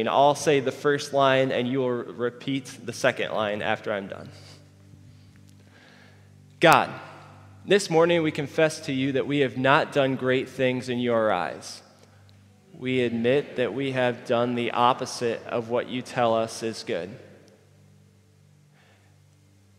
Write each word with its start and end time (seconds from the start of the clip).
I'll 0.00 0.34
say 0.34 0.58
the 0.58 0.72
first 0.72 1.12
line 1.12 1.52
and 1.52 1.68
you 1.68 1.78
will 1.78 1.90
repeat 1.90 2.80
the 2.84 2.92
second 2.92 3.30
line 3.32 3.62
after 3.62 3.92
I'm 3.92 4.08
done. 4.08 4.28
God, 6.58 6.90
this 7.64 7.88
morning 7.88 8.24
we 8.24 8.32
confess 8.32 8.80
to 8.86 8.92
you 8.92 9.12
that 9.12 9.28
we 9.28 9.38
have 9.38 9.56
not 9.56 9.92
done 9.92 10.16
great 10.16 10.48
things 10.48 10.88
in 10.88 10.98
your 10.98 11.32
eyes. 11.32 11.80
We 12.76 13.02
admit 13.02 13.54
that 13.54 13.72
we 13.72 13.92
have 13.92 14.26
done 14.26 14.56
the 14.56 14.72
opposite 14.72 15.40
of 15.46 15.68
what 15.68 15.88
you 15.88 16.02
tell 16.02 16.34
us 16.34 16.64
is 16.64 16.82
good. 16.82 17.16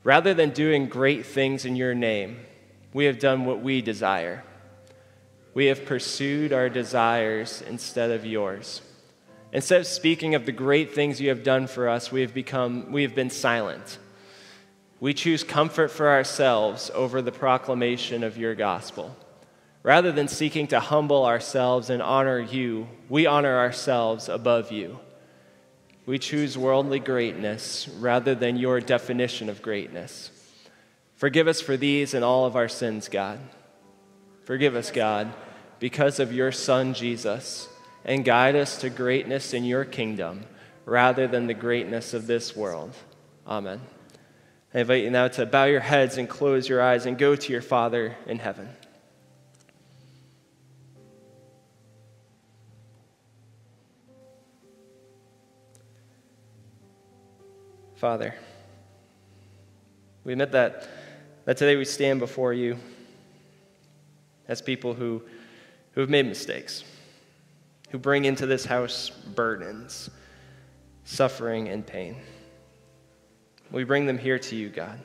Rather 0.05 0.33
than 0.33 0.51
doing 0.51 0.87
great 0.87 1.25
things 1.25 1.65
in 1.65 1.75
your 1.75 1.93
name, 1.93 2.39
we 2.93 3.03
have 3.03 3.19
done 3.19 3.43
what 3.43 3.61
we 3.61 3.81
desire. 3.81 4.45
We 5.53 5.65
have 5.65 5.85
pursued 5.85 6.53
our 6.53 6.69
desires 6.69 7.61
instead 7.67 8.11
of 8.11 8.25
yours. 8.25 8.81
Instead 9.55 9.79
of 9.79 9.87
speaking 9.87 10.35
of 10.35 10.45
the 10.45 10.51
great 10.51 10.93
things 10.93 11.21
you 11.21 11.29
have 11.29 11.41
done 11.41 11.65
for 11.65 11.87
us, 11.87 12.11
we 12.11 12.19
have 12.19 12.33
become 12.33 12.91
we 12.91 13.03
have 13.03 13.15
been 13.15 13.29
silent. 13.29 13.99
We 14.99 15.13
choose 15.13 15.45
comfort 15.45 15.91
for 15.91 16.09
ourselves 16.09 16.91
over 16.93 17.21
the 17.21 17.31
proclamation 17.31 18.21
of 18.25 18.37
your 18.37 18.53
gospel. 18.53 19.15
Rather 19.81 20.11
than 20.11 20.27
seeking 20.27 20.67
to 20.67 20.81
humble 20.81 21.25
ourselves 21.25 21.89
and 21.89 22.01
honor 22.01 22.37
you, 22.37 22.89
we 23.07 23.27
honor 23.27 23.57
ourselves 23.57 24.27
above 24.27 24.73
you. 24.73 24.99
We 26.05 26.19
choose 26.19 26.57
worldly 26.57 26.99
greatness 26.99 27.87
rather 27.87 28.35
than 28.35 28.57
your 28.57 28.81
definition 28.81 29.47
of 29.47 29.61
greatness. 29.61 30.31
Forgive 31.15 31.47
us 31.47 31.61
for 31.61 31.77
these 31.77 32.13
and 32.13 32.25
all 32.25 32.45
of 32.45 32.57
our 32.57 32.67
sins, 32.67 33.07
God. 33.07 33.39
Forgive 34.43 34.75
us, 34.75 34.91
God, 34.91 35.33
because 35.79 36.19
of 36.19 36.33
your 36.33 36.51
Son, 36.51 36.93
Jesus, 36.93 37.69
and 38.05 38.23
guide 38.23 38.55
us 38.55 38.77
to 38.77 38.89
greatness 38.89 39.53
in 39.53 39.65
your 39.65 39.83
kingdom 39.83 40.45
rather 40.85 41.27
than 41.27 41.47
the 41.47 41.53
greatness 41.53 42.13
of 42.13 42.27
this 42.27 42.55
world. 42.55 42.93
Amen. 43.47 43.81
I 44.73 44.79
invite 44.79 45.03
you 45.03 45.09
now 45.09 45.27
to 45.29 45.45
bow 45.45 45.65
your 45.65 45.79
heads 45.79 46.17
and 46.17 46.29
close 46.29 46.69
your 46.69 46.81
eyes 46.81 47.05
and 47.05 47.17
go 47.17 47.35
to 47.35 47.51
your 47.51 47.61
Father 47.61 48.15
in 48.27 48.39
heaven. 48.39 48.69
Father, 57.95 58.35
we 60.23 60.33
admit 60.33 60.51
that, 60.51 60.87
that 61.45 61.57
today 61.57 61.75
we 61.75 61.85
stand 61.85 62.19
before 62.19 62.53
you 62.53 62.77
as 64.47 64.61
people 64.61 64.93
who, 64.93 65.23
who 65.93 66.01
have 66.01 66.09
made 66.09 66.27
mistakes, 66.27 66.83
who 67.89 67.97
bring 67.97 68.25
into 68.25 68.45
this 68.45 68.65
house 68.65 69.09
burdens, 69.09 70.09
suffering, 71.03 71.67
and 71.69 71.85
pain. 71.85 72.17
We 73.71 73.83
bring 73.83 74.05
them 74.05 74.17
here 74.17 74.39
to 74.39 74.55
you, 74.55 74.69
God, 74.69 74.99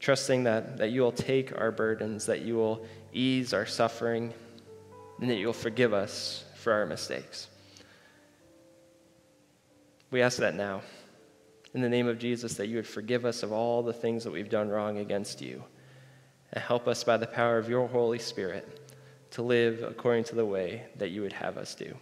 trusting 0.00 0.44
that, 0.44 0.78
that 0.78 0.90
you 0.90 1.00
will 1.02 1.12
take 1.12 1.58
our 1.58 1.70
burdens, 1.70 2.26
that 2.26 2.42
you 2.42 2.56
will 2.56 2.84
ease 3.12 3.52
our 3.52 3.66
suffering, 3.66 4.32
and 5.20 5.30
that 5.30 5.36
you 5.36 5.46
will 5.46 5.52
forgive 5.52 5.92
us 5.92 6.44
for 6.56 6.72
our 6.72 6.86
mistakes. 6.86 7.48
We 10.10 10.22
ask 10.22 10.38
that 10.38 10.54
now 10.54 10.82
in 11.76 11.82
the 11.82 11.88
name 11.90 12.08
of 12.08 12.18
Jesus 12.18 12.54
that 12.54 12.68
you 12.68 12.76
would 12.76 12.86
forgive 12.86 13.26
us 13.26 13.42
of 13.42 13.52
all 13.52 13.82
the 13.82 13.92
things 13.92 14.24
that 14.24 14.30
we've 14.30 14.48
done 14.48 14.70
wrong 14.70 14.96
against 14.98 15.42
you 15.42 15.62
and 16.52 16.64
help 16.64 16.88
us 16.88 17.04
by 17.04 17.18
the 17.18 17.26
power 17.26 17.58
of 17.58 17.68
your 17.68 17.86
Holy 17.86 18.18
Spirit 18.18 18.75
to 19.36 19.42
live 19.42 19.82
according 19.82 20.24
to 20.24 20.34
the 20.34 20.44
way 20.44 20.82
that 20.96 21.08
you 21.08 21.22
would 21.22 21.32
have 21.32 21.56
us 21.56 21.74
do. 21.74 21.94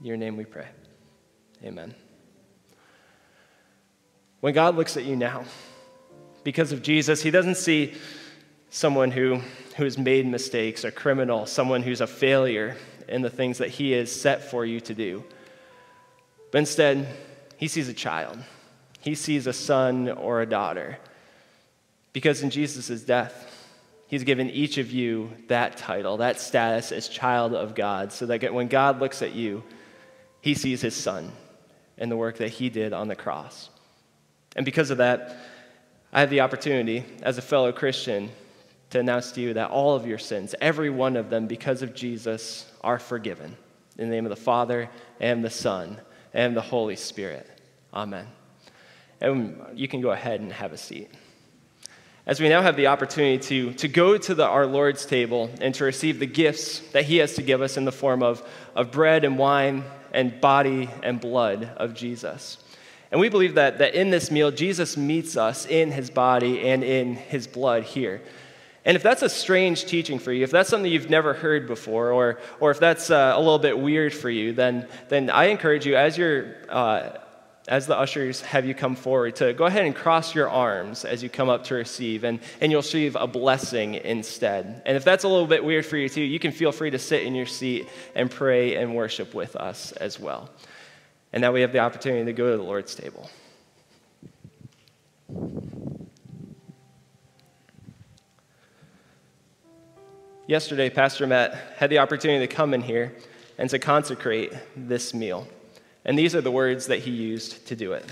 In 0.00 0.06
your 0.06 0.16
name 0.16 0.36
we 0.36 0.44
pray. 0.44 0.66
Amen. 1.62 1.94
When 4.40 4.54
God 4.54 4.74
looks 4.74 4.96
at 4.96 5.04
you 5.04 5.14
now, 5.14 5.44
because 6.44 6.72
of 6.72 6.82
Jesus, 6.82 7.22
he 7.22 7.30
doesn't 7.30 7.56
see 7.56 7.94
someone 8.70 9.10
who, 9.10 9.40
who 9.76 9.84
has 9.84 9.98
made 9.98 10.26
mistakes, 10.26 10.84
a 10.84 10.90
criminal, 10.90 11.46
someone 11.46 11.82
who's 11.82 12.00
a 12.00 12.06
failure 12.06 12.76
in 13.08 13.22
the 13.22 13.30
things 13.30 13.58
that 13.58 13.68
he 13.68 13.92
has 13.92 14.10
set 14.10 14.50
for 14.50 14.64
you 14.64 14.80
to 14.80 14.94
do. 14.94 15.24
But 16.50 16.58
instead, 16.58 17.06
he 17.56 17.68
sees 17.68 17.88
a 17.88 17.94
child 17.94 18.38
he 19.00 19.14
sees 19.14 19.46
a 19.46 19.52
son 19.52 20.08
or 20.08 20.40
a 20.40 20.46
daughter. 20.46 20.98
Because 22.12 22.42
in 22.42 22.50
Jesus' 22.50 23.02
death, 23.02 23.57
He's 24.08 24.24
given 24.24 24.48
each 24.48 24.78
of 24.78 24.90
you 24.90 25.30
that 25.48 25.76
title, 25.76 26.16
that 26.16 26.40
status 26.40 26.92
as 26.92 27.08
child 27.08 27.54
of 27.54 27.74
God, 27.74 28.10
so 28.10 28.26
that 28.26 28.52
when 28.52 28.66
God 28.68 29.00
looks 29.00 29.20
at 29.20 29.34
you, 29.34 29.62
He 30.40 30.54
sees 30.54 30.80
His 30.80 30.96
Son 30.96 31.30
and 31.98 32.10
the 32.10 32.16
work 32.16 32.38
that 32.38 32.48
He 32.48 32.70
did 32.70 32.94
on 32.94 33.08
the 33.08 33.14
cross. 33.14 33.68
And 34.56 34.64
because 34.64 34.90
of 34.90 34.98
that, 34.98 35.36
I 36.10 36.20
have 36.20 36.30
the 36.30 36.40
opportunity 36.40 37.04
as 37.22 37.36
a 37.36 37.42
fellow 37.42 37.70
Christian 37.70 38.30
to 38.90 38.98
announce 38.98 39.32
to 39.32 39.42
you 39.42 39.52
that 39.54 39.70
all 39.70 39.94
of 39.94 40.06
your 40.06 40.16
sins, 40.16 40.54
every 40.58 40.88
one 40.88 41.16
of 41.16 41.28
them, 41.28 41.46
because 41.46 41.82
of 41.82 41.94
Jesus, 41.94 42.70
are 42.82 42.98
forgiven. 42.98 43.54
In 43.98 44.08
the 44.08 44.14
name 44.14 44.24
of 44.24 44.30
the 44.30 44.36
Father, 44.36 44.88
and 45.20 45.44
the 45.44 45.50
Son, 45.50 46.00
and 46.32 46.56
the 46.56 46.62
Holy 46.62 46.96
Spirit. 46.96 47.46
Amen. 47.92 48.26
And 49.20 49.60
you 49.74 49.86
can 49.86 50.00
go 50.00 50.12
ahead 50.12 50.40
and 50.40 50.50
have 50.50 50.72
a 50.72 50.78
seat. 50.78 51.10
As 52.28 52.40
we 52.40 52.50
now 52.50 52.60
have 52.60 52.76
the 52.76 52.88
opportunity 52.88 53.38
to, 53.38 53.72
to 53.72 53.88
go 53.88 54.18
to 54.18 54.34
the, 54.34 54.46
our 54.46 54.66
Lord's 54.66 55.06
table 55.06 55.48
and 55.62 55.74
to 55.76 55.84
receive 55.84 56.18
the 56.18 56.26
gifts 56.26 56.80
that 56.90 57.06
He 57.06 57.16
has 57.16 57.36
to 57.36 57.42
give 57.42 57.62
us 57.62 57.78
in 57.78 57.86
the 57.86 57.90
form 57.90 58.22
of, 58.22 58.46
of 58.76 58.92
bread 58.92 59.24
and 59.24 59.38
wine 59.38 59.82
and 60.12 60.38
body 60.38 60.90
and 61.02 61.22
blood 61.22 61.72
of 61.78 61.94
Jesus. 61.94 62.58
And 63.10 63.18
we 63.18 63.30
believe 63.30 63.54
that, 63.54 63.78
that 63.78 63.94
in 63.94 64.10
this 64.10 64.30
meal, 64.30 64.50
Jesus 64.50 64.94
meets 64.94 65.38
us 65.38 65.64
in 65.64 65.90
His 65.90 66.10
body 66.10 66.68
and 66.68 66.84
in 66.84 67.14
His 67.14 67.46
blood 67.46 67.84
here. 67.84 68.20
And 68.84 68.94
if 68.94 69.02
that's 69.02 69.22
a 69.22 69.30
strange 69.30 69.86
teaching 69.86 70.18
for 70.18 70.30
you, 70.30 70.44
if 70.44 70.50
that's 70.50 70.68
something 70.68 70.92
you've 70.92 71.08
never 71.08 71.32
heard 71.32 71.66
before, 71.66 72.12
or, 72.12 72.40
or 72.60 72.70
if 72.70 72.78
that's 72.78 73.08
uh, 73.10 73.32
a 73.36 73.38
little 73.38 73.58
bit 73.58 73.78
weird 73.78 74.12
for 74.12 74.28
you, 74.28 74.52
then, 74.52 74.86
then 75.08 75.30
I 75.30 75.46
encourage 75.46 75.86
you, 75.86 75.96
as 75.96 76.18
you're 76.18 76.56
uh, 76.68 77.20
as 77.68 77.86
the 77.86 77.96
ushers 77.96 78.40
have 78.40 78.64
you 78.64 78.74
come 78.74 78.96
forward, 78.96 79.36
to 79.36 79.52
go 79.52 79.66
ahead 79.66 79.84
and 79.84 79.94
cross 79.94 80.34
your 80.34 80.48
arms 80.48 81.04
as 81.04 81.22
you 81.22 81.28
come 81.28 81.48
up 81.48 81.64
to 81.64 81.74
receive, 81.74 82.24
and, 82.24 82.40
and 82.60 82.72
you'll 82.72 82.80
receive 82.80 83.14
a 83.14 83.26
blessing 83.26 83.94
instead. 83.94 84.82
And 84.86 84.96
if 84.96 85.04
that's 85.04 85.24
a 85.24 85.28
little 85.28 85.46
bit 85.46 85.62
weird 85.62 85.84
for 85.84 85.96
you 85.98 86.08
too, 86.08 86.22
you 86.22 86.38
can 86.38 86.50
feel 86.50 86.72
free 86.72 86.90
to 86.90 86.98
sit 86.98 87.22
in 87.22 87.34
your 87.34 87.46
seat 87.46 87.88
and 88.14 88.30
pray 88.30 88.76
and 88.76 88.96
worship 88.96 89.34
with 89.34 89.54
us 89.54 89.92
as 89.92 90.18
well. 90.18 90.48
And 91.32 91.42
now 91.42 91.52
we 91.52 91.60
have 91.60 91.72
the 91.72 91.80
opportunity 91.80 92.24
to 92.24 92.32
go 92.32 92.50
to 92.50 92.56
the 92.56 92.62
Lord's 92.62 92.94
table. 92.94 93.30
Yesterday, 100.46 100.88
Pastor 100.88 101.26
Matt 101.26 101.54
had 101.76 101.90
the 101.90 101.98
opportunity 101.98 102.46
to 102.46 102.52
come 102.52 102.72
in 102.72 102.80
here 102.80 103.14
and 103.58 103.68
to 103.68 103.78
consecrate 103.78 104.54
this 104.74 105.12
meal. 105.12 105.46
And 106.08 106.18
these 106.18 106.34
are 106.34 106.40
the 106.40 106.50
words 106.50 106.86
that 106.86 107.00
he 107.00 107.10
used 107.10 107.66
to 107.66 107.76
do 107.76 107.92
it. 107.92 108.04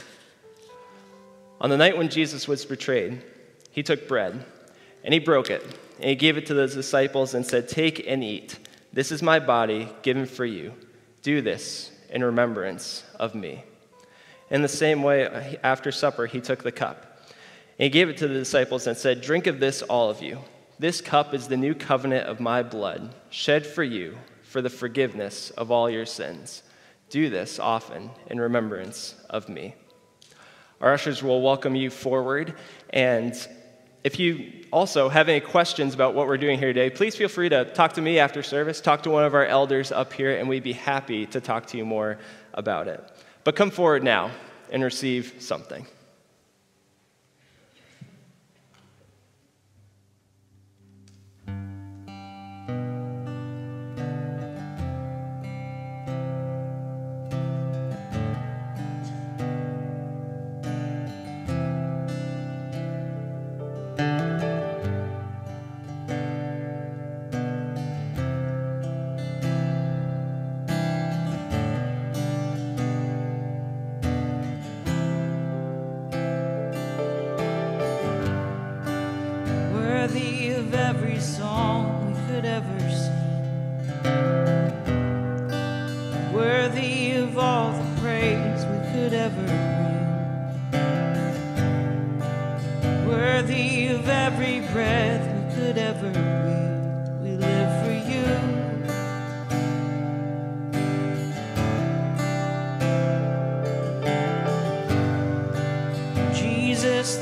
On 1.63 1.71
the 1.71 1.79
night 1.79 1.97
when 1.97 2.11
Jesus 2.11 2.47
was 2.47 2.63
betrayed, 2.67 3.23
he 3.71 3.83
took 3.83 4.07
bread 4.07 4.45
and 5.03 5.15
he 5.15 5.19
broke 5.19 5.49
it 5.49 5.63
and 5.97 6.11
he 6.11 6.15
gave 6.15 6.37
it 6.37 6.45
to 6.47 6.55
the 6.55 6.67
disciples 6.67 7.33
and 7.33 7.45
said, 7.45 7.71
Take 7.71 8.07
and 8.07 8.23
eat. 8.23 8.59
This 8.93 9.11
is 9.11 9.23
my 9.23 9.39
body 9.39 9.89
given 10.03 10.27
for 10.27 10.45
you. 10.45 10.75
Do 11.23 11.41
this 11.41 11.91
in 12.11 12.23
remembrance 12.23 13.03
of 13.19 13.35
me. 13.35 13.65
In 14.51 14.61
the 14.61 14.69
same 14.69 15.03
way, 15.03 15.59
after 15.63 15.91
supper, 15.91 16.27
he 16.27 16.43
took 16.43 16.63
the 16.63 16.73
cup. 16.73 17.25
And 17.79 17.85
he 17.85 17.89
gave 17.89 18.11
it 18.11 18.19
to 18.19 18.29
the 18.29 18.35
disciples 18.35 18.87
and 18.87 18.95
said, 18.95 19.23
Drink 19.23 19.47
of 19.47 19.59
this, 19.59 19.81
all 19.81 20.11
of 20.11 20.21
you. 20.21 20.41
This 20.79 21.01
cup 21.01 21.33
is 21.33 21.49
the 21.49 21.57
new 21.57 21.75
covenant 21.75 22.27
of 22.27 22.41
my 22.41 22.63
blood, 22.63 23.15
shed 23.31 23.67
for 23.67 23.83
you 23.83 24.19
for 24.43 24.61
the 24.61 24.69
forgiveness 24.69 25.49
of 25.53 25.71
all 25.71 25.89
your 25.89 26.05
sins. 26.05 26.63
Do 27.09 27.31
this 27.31 27.59
often 27.59 28.11
in 28.29 28.41
remembrance 28.41 29.15
of 29.31 29.49
me. 29.49 29.75
Our 30.81 30.93
ushers 30.93 31.23
will 31.23 31.41
welcome 31.41 31.75
you 31.75 31.89
forward. 31.89 32.55
And 32.91 33.35
if 34.05 34.19
you 34.19 34.53
also 34.73 35.09
have 35.09 35.29
any 35.29 35.41
questions 35.41 35.95
about 35.95 36.15
what 36.15 36.27
we're 36.27 36.37
doing 36.37 36.59
here 36.59 36.73
today, 36.73 36.91
please 36.91 37.17
feel 37.17 37.29
free 37.29 37.49
to 37.49 37.65
talk 37.65 37.95
to 37.95 38.03
me 38.03 38.19
after 38.19 38.43
service, 38.43 38.81
talk 38.81 39.03
to 39.05 39.11
one 39.11 39.25
of 39.25 39.35
our 39.35 39.47
elders 39.47 39.91
up 39.91 40.13
here, 40.13 40.37
and 40.37 40.49
we'd 40.49 40.63
be 40.63 40.73
happy 40.73 41.27
to 41.27 41.41
talk 41.41 41.67
to 41.67 41.77
you 41.77 41.85
more 41.85 42.19
about 42.55 42.89
it. 42.89 43.03
But 43.45 43.57
come 43.57 43.71
forward 43.71 44.03
now 44.03 44.31
and 44.71 44.83
receive 44.83 45.35
something. 45.39 45.87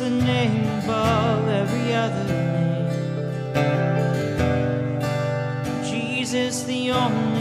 the 0.04 0.10
name 0.10 0.66
above 0.80 1.48
every 1.48 1.94
other 1.94 2.24
name. 2.24 2.90
Jesus, 5.82 6.64
the 6.64 6.90
only 6.90 7.33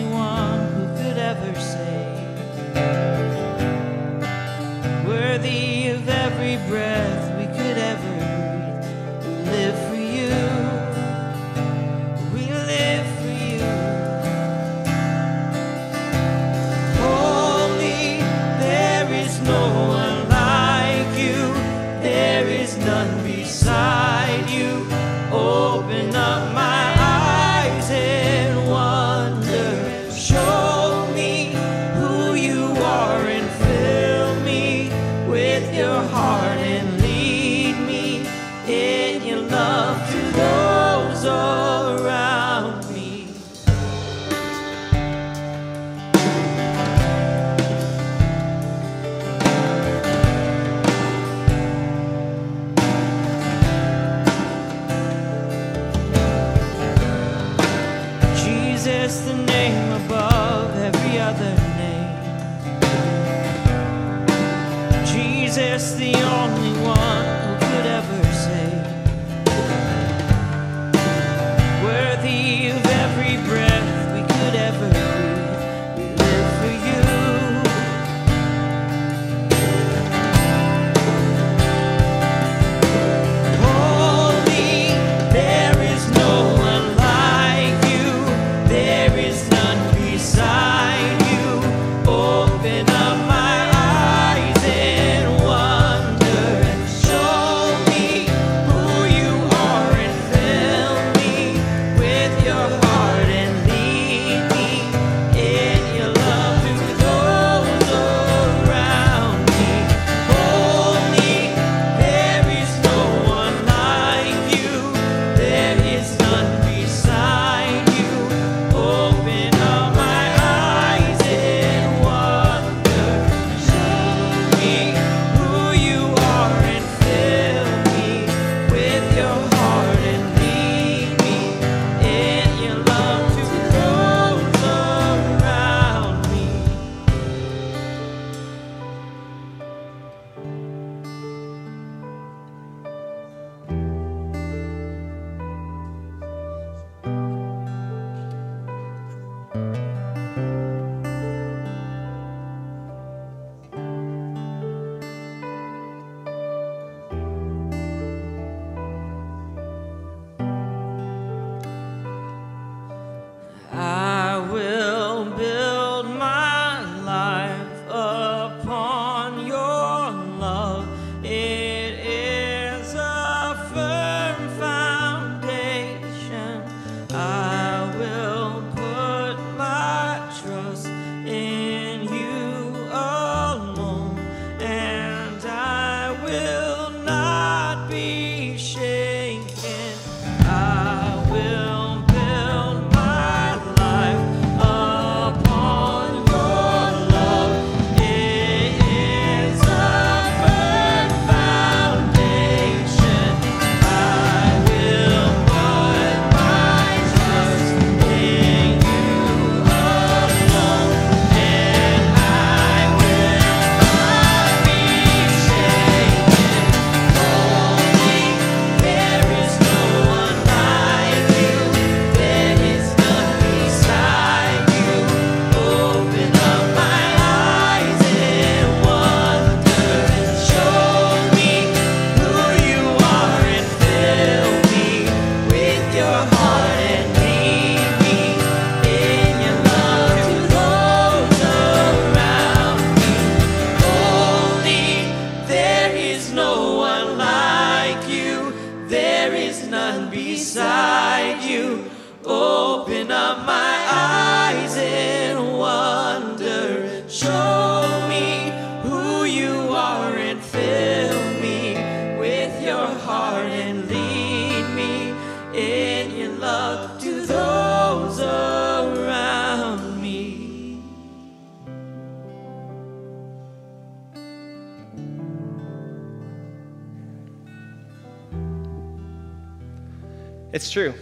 It's 280.63 280.71
true 280.71 280.93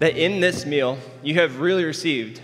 that 0.00 0.16
in 0.16 0.40
this 0.40 0.66
meal 0.66 0.98
you 1.22 1.34
have 1.34 1.60
really 1.60 1.84
received 1.84 2.40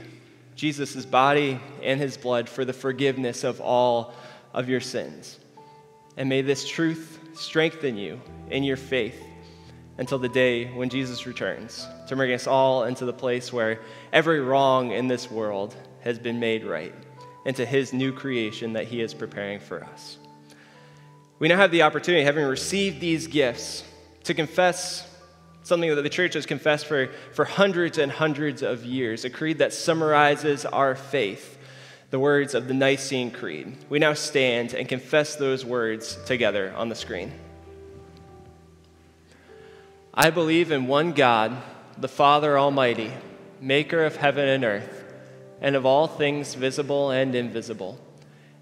Jesus' 0.55 1.05
body 1.05 1.59
and 1.83 1.99
his 1.99 2.17
blood 2.17 2.49
for 2.49 2.65
the 2.65 2.73
forgiveness 2.73 3.43
of 3.43 3.61
all 3.61 4.15
of 4.53 4.69
your 4.69 4.81
sins. 4.81 5.41
And 6.17 6.29
may 6.29 6.43
this 6.43 6.65
truth 6.65 7.19
strengthen 7.35 7.97
you 7.97 8.21
in 8.51 8.63
your 8.63 8.77
faith 8.77 9.21
until 9.99 10.17
the 10.17 10.29
day 10.29 10.67
when 10.67 10.91
Jesus 10.91 11.27
returns 11.27 11.89
to 12.07 12.15
bring 12.15 12.33
us 12.33 12.47
all 12.47 12.85
into 12.85 13.05
the 13.05 13.13
place 13.13 13.53
where 13.53 13.81
every 14.13 14.39
wrong 14.39 14.93
in 14.93 15.09
this 15.09 15.29
world 15.29 15.75
has 16.03 16.21
been 16.21 16.39
made 16.39 16.65
right, 16.65 16.95
into 17.47 17.67
his 17.67 17.93
new 17.93 18.13
creation 18.13 18.75
that 18.75 18.87
he 18.87 19.01
is 19.01 19.13
preparing 19.13 19.59
for 19.59 19.83
us. 19.83 20.19
We 21.41 21.49
now 21.49 21.57
have 21.57 21.73
the 21.73 21.83
opportunity, 21.83 22.23
having 22.23 22.45
received 22.45 23.01
these 23.01 23.27
gifts, 23.27 23.83
to 24.23 24.35
confess 24.35 25.11
something 25.65 25.95
that 25.95 26.03
the 26.03 26.11
church 26.11 26.35
has 26.35 26.47
confessed 26.47 26.87
for, 26.87 27.09
for 27.33 27.45
hundreds 27.45 27.99
and 27.99 28.13
hundreds 28.13 28.63
of 28.63 28.85
years, 28.85 29.25
a 29.25 29.31
creed 29.31 29.59
that 29.59 29.73
summarizes 29.73 30.65
our 30.65 30.95
faith, 30.95 31.59
the 32.11 32.21
words 32.21 32.55
of 32.55 32.69
the 32.69 32.75
Nicene 32.75 33.31
Creed. 33.31 33.77
We 33.89 33.99
now 33.99 34.13
stand 34.13 34.75
and 34.75 34.89
confess 34.89 35.35
those 35.35 35.65
words 35.65 36.17
together 36.27 36.73
on 36.77 36.91
the 36.91 36.95
screen. 36.95 37.33
I 40.13 40.31
believe 40.31 40.71
in 40.71 40.87
one 40.87 41.13
God, 41.13 41.57
the 41.99 42.09
Father 42.09 42.57
Almighty, 42.59 43.11
maker 43.61 44.05
of 44.05 44.17
heaven 44.17 44.47
and 44.47 44.65
earth, 44.65 45.03
and 45.61 45.75
of 45.75 45.87
all 45.87 46.07
things 46.07 46.55
visible 46.55 47.11
and 47.11 47.35
invisible, 47.35 47.99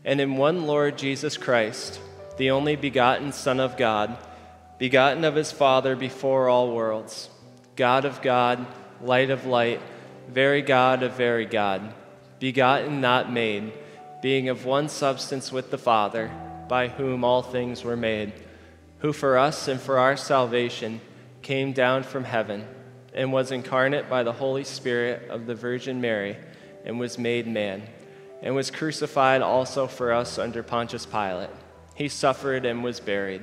and 0.04 0.20
in 0.20 0.36
one 0.36 0.66
Lord 0.66 0.96
Jesus 0.96 1.36
Christ, 1.36 2.00
the 2.36 2.52
only 2.52 2.76
begotten 2.76 3.32
Son 3.32 3.58
of 3.58 3.76
God, 3.76 4.16
begotten 4.82 5.22
of 5.24 5.36
his 5.36 5.52
Father 5.52 5.94
before 5.94 6.48
all 6.48 6.74
worlds, 6.74 7.30
God 7.76 8.04
of 8.04 8.20
God, 8.20 8.66
light 9.00 9.30
of 9.30 9.46
light, 9.46 9.80
very 10.28 10.60
God 10.60 11.04
of 11.04 11.12
very 11.12 11.46
God, 11.46 11.94
begotten, 12.40 13.00
not 13.00 13.30
made, 13.30 13.72
being 14.22 14.48
of 14.48 14.64
one 14.64 14.88
substance 14.88 15.52
with 15.52 15.70
the 15.70 15.78
Father, 15.78 16.32
by 16.68 16.88
whom 16.88 17.22
all 17.22 17.42
things 17.44 17.84
were 17.84 17.96
made, 17.96 18.32
who 18.98 19.12
for 19.12 19.38
us 19.38 19.68
and 19.68 19.80
for 19.80 20.00
our 20.00 20.16
salvation, 20.16 21.00
came 21.42 21.72
down 21.72 22.02
from 22.02 22.24
heaven 22.24 22.66
and 23.14 23.32
was 23.32 23.52
incarnate 23.52 24.10
by 24.10 24.24
the 24.24 24.32
Holy 24.32 24.64
Spirit 24.64 25.30
of 25.30 25.46
the 25.46 25.54
Virgin 25.54 26.00
Mary 26.00 26.36
and 26.84 26.98
was 26.98 27.18
made 27.18 27.46
man, 27.46 27.84
and 28.42 28.52
was 28.56 28.72
crucified 28.72 29.42
also 29.42 29.86
for 29.86 30.12
us 30.12 30.38
under 30.40 30.64
Pontius 30.64 31.06
Pilate. 31.06 31.50
He 31.94 32.08
suffered 32.08 32.66
and 32.66 32.82
was 32.82 32.98
buried. 32.98 33.42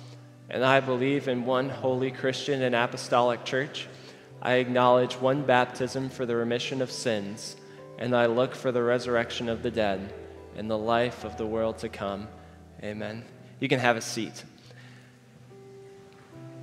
And 0.51 0.65
I 0.65 0.81
believe 0.81 1.29
in 1.29 1.45
one 1.45 1.69
holy 1.69 2.11
Christian 2.11 2.61
and 2.61 2.75
apostolic 2.75 3.45
church. 3.45 3.87
I 4.41 4.55
acknowledge 4.55 5.13
one 5.15 5.43
baptism 5.43 6.09
for 6.09 6.25
the 6.25 6.35
remission 6.35 6.81
of 6.81 6.91
sins, 6.91 7.55
and 7.97 8.13
I 8.13 8.25
look 8.25 8.53
for 8.53 8.73
the 8.73 8.83
resurrection 8.83 9.47
of 9.47 9.63
the 9.63 9.71
dead 9.71 10.13
and 10.57 10.69
the 10.69 10.77
life 10.77 11.23
of 11.23 11.37
the 11.37 11.45
world 11.45 11.77
to 11.79 11.89
come. 11.89 12.27
Amen. 12.83 13.23
You 13.61 13.69
can 13.69 13.79
have 13.79 13.95
a 13.95 14.01
seat. 14.01 14.43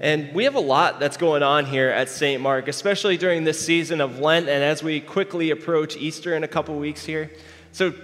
And 0.01 0.35
we 0.35 0.45
have 0.45 0.55
a 0.55 0.61
lot 0.61 1.01
that's 1.01 1.17
going 1.17 1.43
on 1.43 1.65
here 1.65 1.89
at 1.89 2.11
St. 2.11 2.43
Mark, 2.43 2.69
especially 2.69 3.17
during 3.17 3.45
this 3.45 3.65
season 3.65 4.03
of 4.03 4.19
Lent 4.19 4.51
and 4.51 4.63
as 4.63 4.83
we 4.83 5.01
quickly 5.01 5.51
approach 5.51 5.97
Easter 5.97 6.37
in 6.37 6.45
a 6.45 6.49
couple 6.49 6.79
weeks 6.79 7.07
here. 7.07 7.31
So 7.73 7.95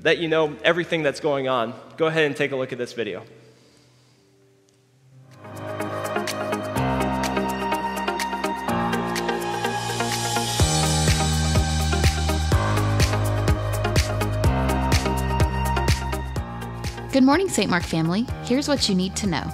that 0.00 0.18
you 0.18 0.28
know 0.28 0.56
everything 0.64 1.02
that's 1.02 1.20
going 1.20 1.48
on, 1.48 1.74
go 1.98 2.06
ahead 2.06 2.24
and 2.24 2.34
take 2.34 2.52
a 2.52 2.56
look 2.56 2.72
at 2.72 2.78
this 2.78 2.94
video. 2.94 3.24
Good 17.14 17.22
morning, 17.22 17.48
St. 17.48 17.70
Mark 17.70 17.84
family. 17.84 18.26
Here's 18.42 18.66
what 18.66 18.88
you 18.88 18.94
need 18.96 19.14
to 19.14 19.28
know. 19.28 19.44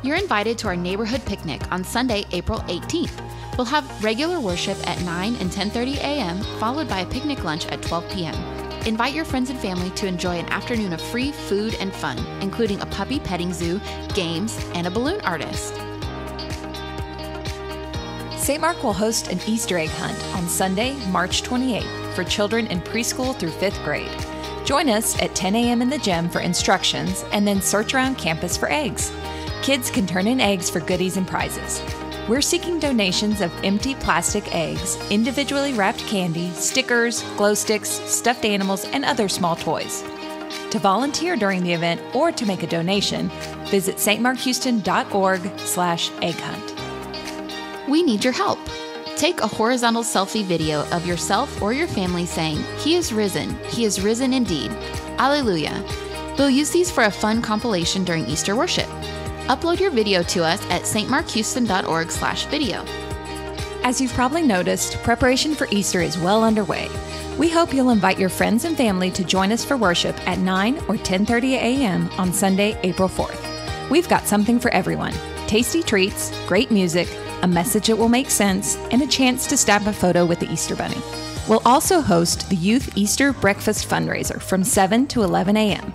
You're 0.00 0.14
invited 0.14 0.58
to 0.58 0.68
our 0.68 0.76
neighborhood 0.76 1.24
picnic 1.26 1.60
on 1.72 1.82
Sunday, 1.82 2.24
April 2.30 2.60
18th. 2.68 3.20
We'll 3.56 3.64
have 3.64 4.04
regular 4.04 4.38
worship 4.38 4.78
at 4.88 5.02
9 5.02 5.34
and 5.34 5.50
10:30 5.50 5.96
a.m., 5.96 6.40
followed 6.60 6.88
by 6.88 7.00
a 7.00 7.06
picnic 7.06 7.42
lunch 7.42 7.66
at 7.66 7.82
12 7.82 8.08
p.m. 8.12 8.36
Invite 8.86 9.12
your 9.12 9.24
friends 9.24 9.50
and 9.50 9.58
family 9.58 9.90
to 9.96 10.06
enjoy 10.06 10.38
an 10.38 10.46
afternoon 10.50 10.92
of 10.92 11.00
free 11.00 11.32
food 11.32 11.74
and 11.80 11.92
fun, 11.92 12.16
including 12.40 12.80
a 12.80 12.86
puppy 12.86 13.18
petting 13.18 13.52
zoo, 13.52 13.80
games, 14.14 14.56
and 14.74 14.86
a 14.86 14.90
balloon 14.92 15.20
artist. 15.22 15.74
St. 18.38 18.60
Mark 18.60 18.84
will 18.84 18.92
host 18.92 19.32
an 19.32 19.40
Easter 19.48 19.78
egg 19.78 19.90
hunt 19.90 20.24
on 20.36 20.48
Sunday, 20.48 20.94
March 21.08 21.42
28th 21.42 22.14
for 22.14 22.22
children 22.22 22.68
in 22.68 22.80
preschool 22.82 23.36
through 23.36 23.50
fifth 23.50 23.82
grade. 23.82 24.35
Join 24.66 24.88
us 24.88 25.16
at 25.22 25.32
10 25.36 25.54
a.m. 25.54 25.80
in 25.80 25.88
the 25.88 25.98
gym 25.98 26.28
for 26.28 26.40
instructions 26.40 27.24
and 27.30 27.46
then 27.46 27.62
search 27.62 27.94
around 27.94 28.18
campus 28.18 28.56
for 28.56 28.68
eggs. 28.68 29.12
Kids 29.62 29.92
can 29.92 30.08
turn 30.08 30.26
in 30.26 30.40
eggs 30.40 30.68
for 30.68 30.80
goodies 30.80 31.16
and 31.16 31.26
prizes. 31.26 31.80
We're 32.28 32.42
seeking 32.42 32.80
donations 32.80 33.40
of 33.40 33.52
empty 33.62 33.94
plastic 33.94 34.52
eggs, 34.52 34.98
individually 35.08 35.72
wrapped 35.72 36.00
candy, 36.00 36.50
stickers, 36.50 37.22
glow 37.36 37.54
sticks, 37.54 37.88
stuffed 37.88 38.44
animals, 38.44 38.84
and 38.86 39.04
other 39.04 39.28
small 39.28 39.54
toys. 39.54 40.02
To 40.72 40.80
volunteer 40.80 41.36
during 41.36 41.62
the 41.62 41.72
event 41.72 42.00
or 42.12 42.32
to 42.32 42.44
make 42.44 42.64
a 42.64 42.66
donation, 42.66 43.28
visit 43.66 43.98
stmarkhouston.org 43.98 45.58
slash 45.60 46.10
egg 46.22 46.34
hunt. 46.34 47.88
We 47.88 48.02
need 48.02 48.24
your 48.24 48.32
help. 48.32 48.58
Take 49.16 49.40
a 49.40 49.46
horizontal 49.46 50.02
selfie 50.02 50.44
video 50.44 50.86
of 50.90 51.06
yourself 51.06 51.62
or 51.62 51.72
your 51.72 51.86
family 51.86 52.26
saying, 52.26 52.62
He 52.80 52.96
is 52.96 53.14
risen, 53.14 53.56
He 53.64 53.86
is 53.86 54.02
risen 54.02 54.34
indeed. 54.34 54.70
Alleluia. 55.18 55.82
We'll 56.36 56.50
use 56.50 56.68
these 56.68 56.90
for 56.90 57.04
a 57.04 57.10
fun 57.10 57.40
compilation 57.40 58.04
during 58.04 58.26
Easter 58.26 58.54
worship. 58.54 58.88
Upload 59.48 59.80
your 59.80 59.90
video 59.90 60.22
to 60.24 60.44
us 60.44 60.62
at 60.68 60.82
stmarkhouston.org 60.82 62.10
slash 62.10 62.44
video. 62.46 62.84
As 63.84 64.02
you've 64.02 64.12
probably 64.12 64.42
noticed, 64.42 65.02
preparation 65.02 65.54
for 65.54 65.66
Easter 65.70 66.02
is 66.02 66.18
well 66.18 66.44
underway. 66.44 66.90
We 67.38 67.48
hope 67.48 67.72
you'll 67.72 67.90
invite 67.90 68.18
your 68.18 68.28
friends 68.28 68.66
and 68.66 68.76
family 68.76 69.10
to 69.12 69.24
join 69.24 69.50
us 69.50 69.64
for 69.64 69.78
worship 69.78 70.14
at 70.28 70.40
9 70.40 70.76
or 70.88 70.96
10:30 70.96 71.52
a.m. 71.52 72.10
on 72.18 72.34
Sunday, 72.34 72.78
April 72.82 73.08
4th. 73.08 73.40
We've 73.88 74.08
got 74.10 74.26
something 74.26 74.60
for 74.60 74.70
everyone. 74.74 75.14
Tasty 75.46 75.82
treats, 75.82 76.32
great 76.46 76.70
music, 76.70 77.08
a 77.46 77.48
message 77.48 77.86
that 77.86 77.96
will 77.96 78.08
make 78.08 78.28
sense, 78.28 78.76
and 78.90 79.00
a 79.00 79.06
chance 79.06 79.46
to 79.46 79.56
snap 79.56 79.86
a 79.86 79.92
photo 79.92 80.26
with 80.26 80.40
the 80.40 80.52
Easter 80.52 80.74
Bunny. 80.74 81.00
We'll 81.48 81.62
also 81.64 82.00
host 82.00 82.50
the 82.50 82.56
Youth 82.56 82.98
Easter 82.98 83.32
Breakfast 83.32 83.88
fundraiser 83.88 84.42
from 84.42 84.64
7 84.64 85.06
to 85.06 85.22
11 85.22 85.56
a.m. 85.56 85.92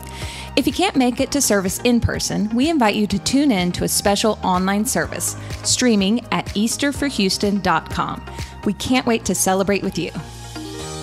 If 0.55 0.65
you 0.65 0.71
can't 0.71 0.95
make 0.95 1.19
it 1.19 1.29
to 1.33 1.41
service 1.41 1.81
in 1.81 1.99
person, 1.99 2.49
we 2.55 2.69
invite 2.69 2.95
you 2.95 3.05
to 3.05 3.19
tune 3.19 3.51
in 3.51 3.73
to 3.73 3.83
a 3.83 3.89
special 3.89 4.39
online 4.43 4.85
service 4.85 5.35
streaming 5.63 6.25
at 6.31 6.45
easterforhouston.com. 6.47 8.25
We 8.63 8.73
can't 8.73 9.05
wait 9.05 9.25
to 9.25 9.35
celebrate 9.35 9.83
with 9.83 9.97
you. 9.99 10.11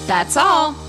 That's 0.06 0.38
all. 0.38 0.87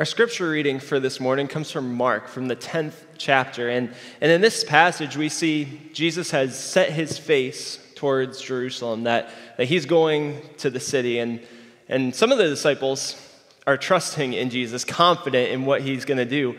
Our 0.00 0.06
scripture 0.06 0.48
reading 0.48 0.80
for 0.80 0.98
this 0.98 1.20
morning 1.20 1.46
comes 1.46 1.70
from 1.70 1.92
Mark, 1.92 2.26
from 2.26 2.48
the 2.48 2.56
10th 2.56 2.94
chapter. 3.18 3.68
And, 3.68 3.92
and 4.22 4.32
in 4.32 4.40
this 4.40 4.64
passage, 4.64 5.14
we 5.14 5.28
see 5.28 5.90
Jesus 5.92 6.30
has 6.30 6.58
set 6.58 6.90
his 6.90 7.18
face 7.18 7.78
towards 7.96 8.40
Jerusalem, 8.40 9.02
that, 9.02 9.28
that 9.58 9.66
he's 9.66 9.84
going 9.84 10.40
to 10.56 10.70
the 10.70 10.80
city. 10.80 11.18
And, 11.18 11.38
and 11.86 12.14
some 12.14 12.32
of 12.32 12.38
the 12.38 12.48
disciples 12.48 13.14
are 13.66 13.76
trusting 13.76 14.32
in 14.32 14.48
Jesus, 14.48 14.86
confident 14.86 15.50
in 15.50 15.66
what 15.66 15.82
he's 15.82 16.06
going 16.06 16.16
to 16.16 16.24
do. 16.24 16.56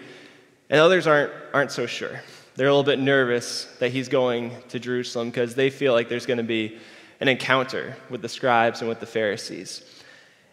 And 0.70 0.80
others 0.80 1.08
aren't, 1.08 1.34
aren't 1.52 1.72
so 1.72 1.88
sure. 1.88 2.22
They're 2.58 2.68
a 2.68 2.72
little 2.72 2.84
bit 2.84 3.00
nervous 3.00 3.66
that 3.80 3.92
he's 3.92 4.08
going 4.08 4.56
to 4.70 4.80
Jerusalem 4.80 5.32
because 5.32 5.56
they 5.56 5.72
feel 5.72 5.94
like 5.94 6.10
there's 6.10 6.28
going 6.28 6.38
to 6.38 6.44
be 6.44 6.78
an 7.20 7.28
encounter 7.28 7.98
with 8.08 8.22
the 8.22 8.30
scribes 8.30 8.82
and 8.82 8.88
with 8.88 9.00
the 9.00 9.08
Pharisees. 9.08 9.84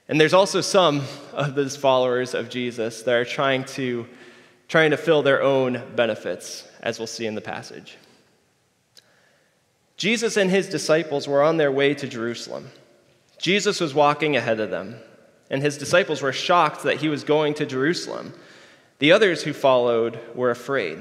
And 0.09 0.19
there's 0.19 0.35
also 0.35 0.63
some 0.63 1.03
of 1.35 1.55
those 1.55 1.77
followers 1.77 2.35
of 2.35 2.49
Jesus 2.49 3.03
that 3.03 3.15
are 3.15 3.25
trying 3.25 3.65
to, 3.65 4.07
trying 4.67 4.91
to 4.91 4.97
fill 4.97 5.23
their 5.23 5.43
own 5.43 5.83
benefits, 5.95 6.67
as 6.81 6.99
we'll 6.99 7.07
see 7.07 7.27
in 7.27 7.35
the 7.35 7.41
passage. 7.43 7.99
Jesus 9.99 10.37
and 10.37 10.51
his 10.51 10.69
disciples 10.69 11.29
were 11.29 11.43
on 11.43 11.59
their 11.59 11.73
way 11.73 11.93
to 11.93 12.09
Jerusalem. 12.09 12.71
Jesus 13.39 13.81
was 13.81 13.95
walking 13.95 14.37
ahead 14.37 14.61
of 14.61 14.71
them, 14.71 14.97
and 15.51 15.61
his 15.61 15.77
disciples 15.77 16.23
were 16.23 16.33
shocked 16.33 16.85
that 16.85 16.99
he 16.99 17.09
was 17.09 17.23
going 17.25 17.55
to 17.55 17.67
Jerusalem. 17.67 18.33
The 19.01 19.13
others 19.13 19.43
who 19.43 19.53
followed 19.53 20.19
were 20.35 20.51
afraid. 20.51 20.99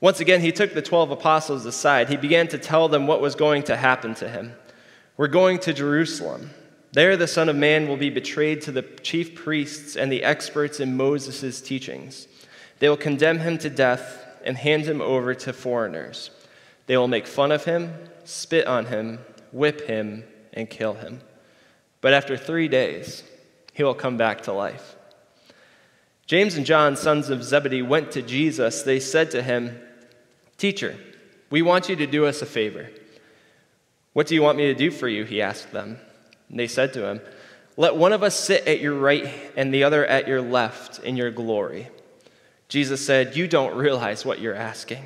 Once 0.00 0.20
again, 0.20 0.40
he 0.40 0.52
took 0.52 0.74
the 0.74 0.82
12 0.82 1.10
apostles 1.10 1.66
aside. 1.66 2.08
He 2.08 2.16
began 2.16 2.48
to 2.48 2.58
tell 2.58 2.88
them 2.88 3.06
what 3.06 3.20
was 3.20 3.34
going 3.34 3.64
to 3.64 3.76
happen 3.76 4.14
to 4.16 4.28
him. 4.28 4.54
We're 5.16 5.28
going 5.28 5.58
to 5.60 5.72
Jerusalem. 5.72 6.50
There, 6.98 7.16
the 7.16 7.28
Son 7.28 7.48
of 7.48 7.54
Man 7.54 7.86
will 7.86 7.96
be 7.96 8.10
betrayed 8.10 8.60
to 8.62 8.72
the 8.72 8.82
chief 8.82 9.36
priests 9.36 9.94
and 9.94 10.10
the 10.10 10.24
experts 10.24 10.80
in 10.80 10.96
Moses' 10.96 11.60
teachings. 11.60 12.26
They 12.80 12.88
will 12.88 12.96
condemn 12.96 13.38
him 13.38 13.56
to 13.58 13.70
death 13.70 14.26
and 14.44 14.56
hand 14.56 14.84
him 14.84 15.00
over 15.00 15.32
to 15.32 15.52
foreigners. 15.52 16.32
They 16.86 16.96
will 16.96 17.06
make 17.06 17.28
fun 17.28 17.52
of 17.52 17.66
him, 17.66 17.94
spit 18.24 18.66
on 18.66 18.86
him, 18.86 19.20
whip 19.52 19.86
him, 19.86 20.24
and 20.52 20.68
kill 20.68 20.94
him. 20.94 21.20
But 22.00 22.14
after 22.14 22.36
three 22.36 22.66
days, 22.66 23.22
he 23.72 23.84
will 23.84 23.94
come 23.94 24.16
back 24.16 24.40
to 24.42 24.52
life. 24.52 24.96
James 26.26 26.56
and 26.56 26.66
John, 26.66 26.96
sons 26.96 27.30
of 27.30 27.44
Zebedee, 27.44 27.80
went 27.80 28.10
to 28.10 28.22
Jesus. 28.22 28.82
They 28.82 28.98
said 28.98 29.30
to 29.30 29.42
him, 29.44 29.80
Teacher, 30.56 30.96
we 31.48 31.62
want 31.62 31.88
you 31.88 31.94
to 31.94 32.08
do 32.08 32.26
us 32.26 32.42
a 32.42 32.46
favor. 32.46 32.90
What 34.14 34.26
do 34.26 34.34
you 34.34 34.42
want 34.42 34.58
me 34.58 34.64
to 34.64 34.74
do 34.74 34.90
for 34.90 35.06
you? 35.06 35.22
He 35.22 35.40
asked 35.40 35.70
them. 35.70 36.00
And 36.50 36.58
they 36.58 36.66
said 36.66 36.92
to 36.94 37.06
him, 37.06 37.20
Let 37.76 37.96
one 37.96 38.12
of 38.12 38.22
us 38.22 38.38
sit 38.38 38.66
at 38.66 38.80
your 38.80 38.94
right 38.94 39.28
and 39.56 39.72
the 39.72 39.84
other 39.84 40.06
at 40.06 40.28
your 40.28 40.40
left 40.40 40.98
in 41.00 41.16
your 41.16 41.30
glory. 41.30 41.88
Jesus 42.68 43.04
said, 43.04 43.36
You 43.36 43.48
don't 43.48 43.76
realize 43.76 44.24
what 44.24 44.40
you're 44.40 44.54
asking. 44.54 45.04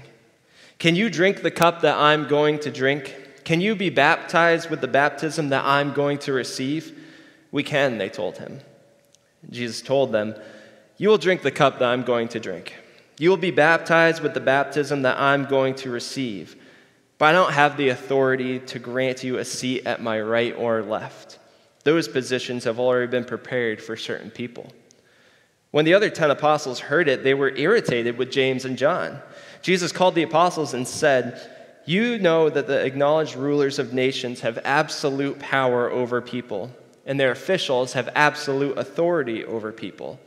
Can 0.79 0.97
you 0.97 1.11
drink 1.11 1.43
the 1.43 1.51
cup 1.51 1.83
that 1.83 1.97
I'm 1.97 2.27
going 2.27 2.59
to 2.61 2.71
drink? 2.71 3.17
Can 3.45 3.61
you 3.61 3.75
be 3.75 3.91
baptized 3.91 4.71
with 4.71 4.81
the 4.81 4.89
baptism 4.89 5.49
that 5.51 5.65
I'm 5.65 5.93
going 5.93 6.19
to 6.19 6.33
receive? 6.33 6.99
We 7.51 7.63
can, 7.63 7.99
they 7.99 8.09
told 8.09 8.39
him. 8.39 8.61
Jesus 9.51 9.83
told 9.83 10.13
them, 10.13 10.35
You 10.97 11.09
will 11.09 11.19
drink 11.19 11.43
the 11.43 11.51
cup 11.51 11.79
that 11.79 11.89
I'm 11.89 12.03
going 12.03 12.29
to 12.29 12.41
drink. 12.41 12.75
You 13.19 13.31
will 13.31 13.37
be 13.37 13.51
baptized 13.51 14.23
with 14.23 14.35
the 14.35 14.41
baptism 14.41 15.03
that 15.03 15.19
I'm 15.19 15.45
going 15.45 15.75
to 15.77 15.91
receive. 15.91 16.57
But 17.23 17.37
I 17.37 17.39
don't 17.39 17.53
have 17.53 17.77
the 17.77 17.91
authority 17.91 18.59
to 18.59 18.81
grant 18.81 19.23
you 19.23 19.39
a 19.39 19.45
seat 19.45 19.87
at 19.87 20.03
my 20.03 20.21
right 20.21 20.57
or 20.57 20.83
left. 20.83 21.39
Those 21.85 22.09
positions 22.09 22.65
have 22.65 22.81
already 22.81 23.07
been 23.07 23.25
prepared 23.25 23.81
for 23.81 23.97
certain 23.97 24.29
people. 24.29 24.73
When 25.71 25.85
the 25.85 25.95
other 25.95 26.11
10 26.11 26.33
apostles 26.33 26.81
heard 26.81 27.09
it, 27.09 27.23
they 27.23 27.35
were 27.35 27.55
irritated 27.55 28.19
with 28.19 28.33
James 28.33 28.65
and 28.65 28.77
John. 28.77 29.21
Jesus 29.63 29.93
called 29.93 30.17
the 30.17 30.25
apostles 30.25 30.75
and 30.75 30.89
said, 30.89 31.49
You 31.87 32.19
know 32.19 32.51
that 32.51 32.67
the 32.67 32.85
acknowledged 32.85 33.37
rulers 33.37 33.79
of 33.79 33.93
nations 33.93 34.41
have 34.41 34.59
absolute 34.65 35.39
power 35.39 35.89
over 35.93 36.21
people, 36.21 36.73
and 37.07 37.21
their 37.21 37.31
officials 37.31 37.93
have 37.93 38.09
absolute 38.17 38.77
authority 38.77 39.45
over 39.45 39.71
people. 39.71 40.19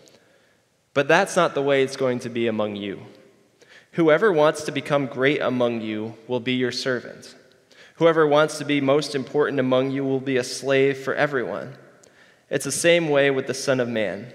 But 0.93 1.09
that's 1.09 1.35
not 1.35 1.55
the 1.55 1.61
way 1.61 1.83
it's 1.83 1.97
going 1.97 2.19
to 2.19 2.29
be 2.29 2.47
among 2.47 2.77
you. 2.77 3.01
Whoever 3.95 4.31
wants 4.31 4.63
to 4.65 4.73
become 4.73 5.05
great 5.05 5.39
among 5.39 5.79
you 5.79 6.15
will 6.27 6.41
be 6.41 6.53
your 6.53 6.71
servant. 6.73 7.33
Whoever 7.95 8.27
wants 8.27 8.57
to 8.57 8.65
be 8.65 8.81
most 8.81 9.15
important 9.15 9.57
among 9.57 9.91
you 9.91 10.03
will 10.03 10.19
be 10.19 10.35
a 10.35 10.43
slave 10.43 10.97
for 10.97 11.15
everyone. 11.15 11.75
It's 12.49 12.65
the 12.65 12.73
same 12.73 13.07
way 13.07 13.31
with 13.31 13.47
the 13.47 13.53
Son 13.53 13.79
of 13.79 13.87
Man. 13.87 14.33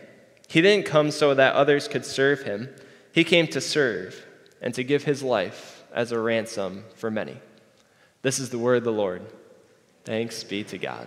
He 0.48 0.62
didn't 0.62 0.86
come 0.86 1.10
so 1.10 1.34
that 1.34 1.52
others 1.52 1.88
could 1.88 2.06
serve 2.06 2.42
him, 2.42 2.74
he 3.12 3.22
came 3.22 3.46
to 3.48 3.60
serve 3.60 4.24
and 4.62 4.72
to 4.72 4.82
give 4.82 5.04
his 5.04 5.22
life 5.22 5.84
as 5.92 6.10
a 6.10 6.18
ransom 6.18 6.84
for 6.94 7.10
many. 7.10 7.36
This 8.22 8.38
is 8.38 8.48
the 8.48 8.58
word 8.58 8.78
of 8.78 8.84
the 8.84 8.92
Lord. 8.92 9.22
Thanks 10.04 10.42
be 10.42 10.64
to 10.64 10.78
God. 10.78 11.06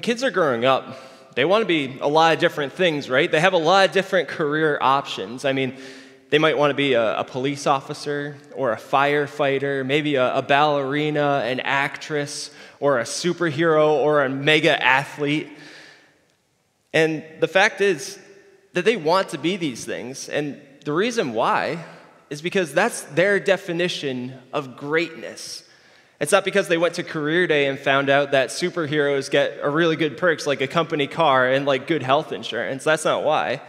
When 0.00 0.04
kids 0.06 0.24
are 0.24 0.30
growing 0.30 0.64
up, 0.64 0.96
they 1.34 1.44
want 1.44 1.60
to 1.60 1.66
be 1.66 1.98
a 2.00 2.08
lot 2.08 2.32
of 2.32 2.38
different 2.38 2.72
things, 2.72 3.10
right? 3.10 3.30
They 3.30 3.38
have 3.38 3.52
a 3.52 3.58
lot 3.58 3.86
of 3.86 3.92
different 3.92 4.28
career 4.28 4.78
options. 4.80 5.44
I 5.44 5.52
mean, 5.52 5.76
they 6.30 6.38
might 6.38 6.56
want 6.56 6.70
to 6.70 6.74
be 6.74 6.94
a, 6.94 7.18
a 7.18 7.24
police 7.24 7.66
officer 7.66 8.38
or 8.56 8.72
a 8.72 8.78
firefighter, 8.78 9.84
maybe 9.84 10.14
a, 10.14 10.36
a 10.36 10.40
ballerina, 10.40 11.42
an 11.44 11.60
actress, 11.60 12.50
or 12.80 12.98
a 12.98 13.02
superhero 13.02 13.90
or 13.90 14.24
a 14.24 14.30
mega 14.30 14.82
athlete. 14.82 15.50
And 16.94 17.22
the 17.40 17.48
fact 17.48 17.82
is 17.82 18.18
that 18.72 18.86
they 18.86 18.96
want 18.96 19.28
to 19.28 19.38
be 19.38 19.58
these 19.58 19.84
things. 19.84 20.30
And 20.30 20.62
the 20.86 20.94
reason 20.94 21.34
why 21.34 21.84
is 22.30 22.40
because 22.40 22.72
that's 22.72 23.02
their 23.02 23.38
definition 23.38 24.32
of 24.50 24.78
greatness. 24.78 25.62
It's 26.20 26.32
not 26.32 26.44
because 26.44 26.68
they 26.68 26.76
went 26.76 26.94
to 26.94 27.02
career 27.02 27.46
day 27.46 27.66
and 27.66 27.78
found 27.78 28.10
out 28.10 28.32
that 28.32 28.50
superheroes 28.50 29.30
get 29.30 29.58
a 29.62 29.70
really 29.70 29.96
good 29.96 30.18
perks 30.18 30.46
like 30.46 30.60
a 30.60 30.66
company 30.66 31.06
car 31.06 31.48
and 31.48 31.64
like 31.64 31.86
good 31.86 32.02
health 32.02 32.30
insurance. 32.30 32.84
That's 32.84 33.06
not 33.06 33.24
why. 33.24 33.62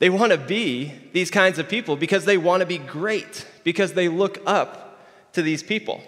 They 0.00 0.10
want 0.10 0.32
to 0.32 0.38
be 0.38 0.92
these 1.12 1.30
kinds 1.30 1.60
of 1.60 1.68
people 1.68 1.94
because 1.94 2.24
they 2.24 2.36
want 2.36 2.60
to 2.60 2.66
be 2.66 2.78
great, 2.78 3.46
because 3.62 3.92
they 3.92 4.08
look 4.08 4.38
up 4.44 5.00
to 5.34 5.42
these 5.42 5.62
people. 5.62 6.02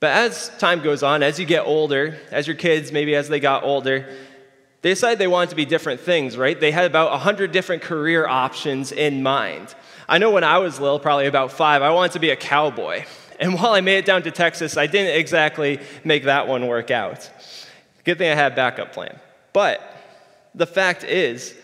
But 0.00 0.10
as 0.10 0.50
time 0.58 0.82
goes 0.82 1.02
on, 1.02 1.22
as 1.22 1.40
you 1.40 1.46
get 1.46 1.64
older, 1.64 2.18
as 2.30 2.46
your 2.46 2.56
kids, 2.56 2.92
maybe 2.92 3.14
as 3.14 3.28
they 3.30 3.40
got 3.40 3.64
older, 3.64 4.06
they 4.82 4.90
decided 4.90 5.18
they 5.18 5.26
wanted 5.26 5.50
to 5.50 5.56
be 5.56 5.64
different 5.64 6.00
things, 6.00 6.36
right? 6.36 6.60
They 6.60 6.70
had 6.70 6.84
about 6.84 7.10
100 7.12 7.52
different 7.52 7.80
career 7.80 8.26
options 8.26 8.92
in 8.92 9.22
mind. 9.22 9.74
I 10.06 10.18
know 10.18 10.30
when 10.30 10.44
I 10.44 10.58
was 10.58 10.78
little, 10.78 11.00
probably 11.00 11.26
about 11.26 11.52
five, 11.52 11.80
I 11.80 11.90
wanted 11.90 12.12
to 12.12 12.18
be 12.18 12.28
a 12.28 12.36
cowboy. 12.36 13.06
And 13.38 13.54
while 13.54 13.72
I 13.72 13.80
made 13.80 13.98
it 13.98 14.06
down 14.06 14.22
to 14.22 14.30
Texas, 14.30 14.76
I 14.76 14.86
didn't 14.86 15.18
exactly 15.18 15.80
make 16.04 16.24
that 16.24 16.48
one 16.48 16.66
work 16.66 16.90
out. 16.90 17.30
Good 18.04 18.18
thing 18.18 18.30
I 18.30 18.34
had 18.34 18.54
backup 18.54 18.92
plan. 18.92 19.18
But 19.52 19.80
the 20.54 20.66
fact 20.66 21.04
is 21.04 21.54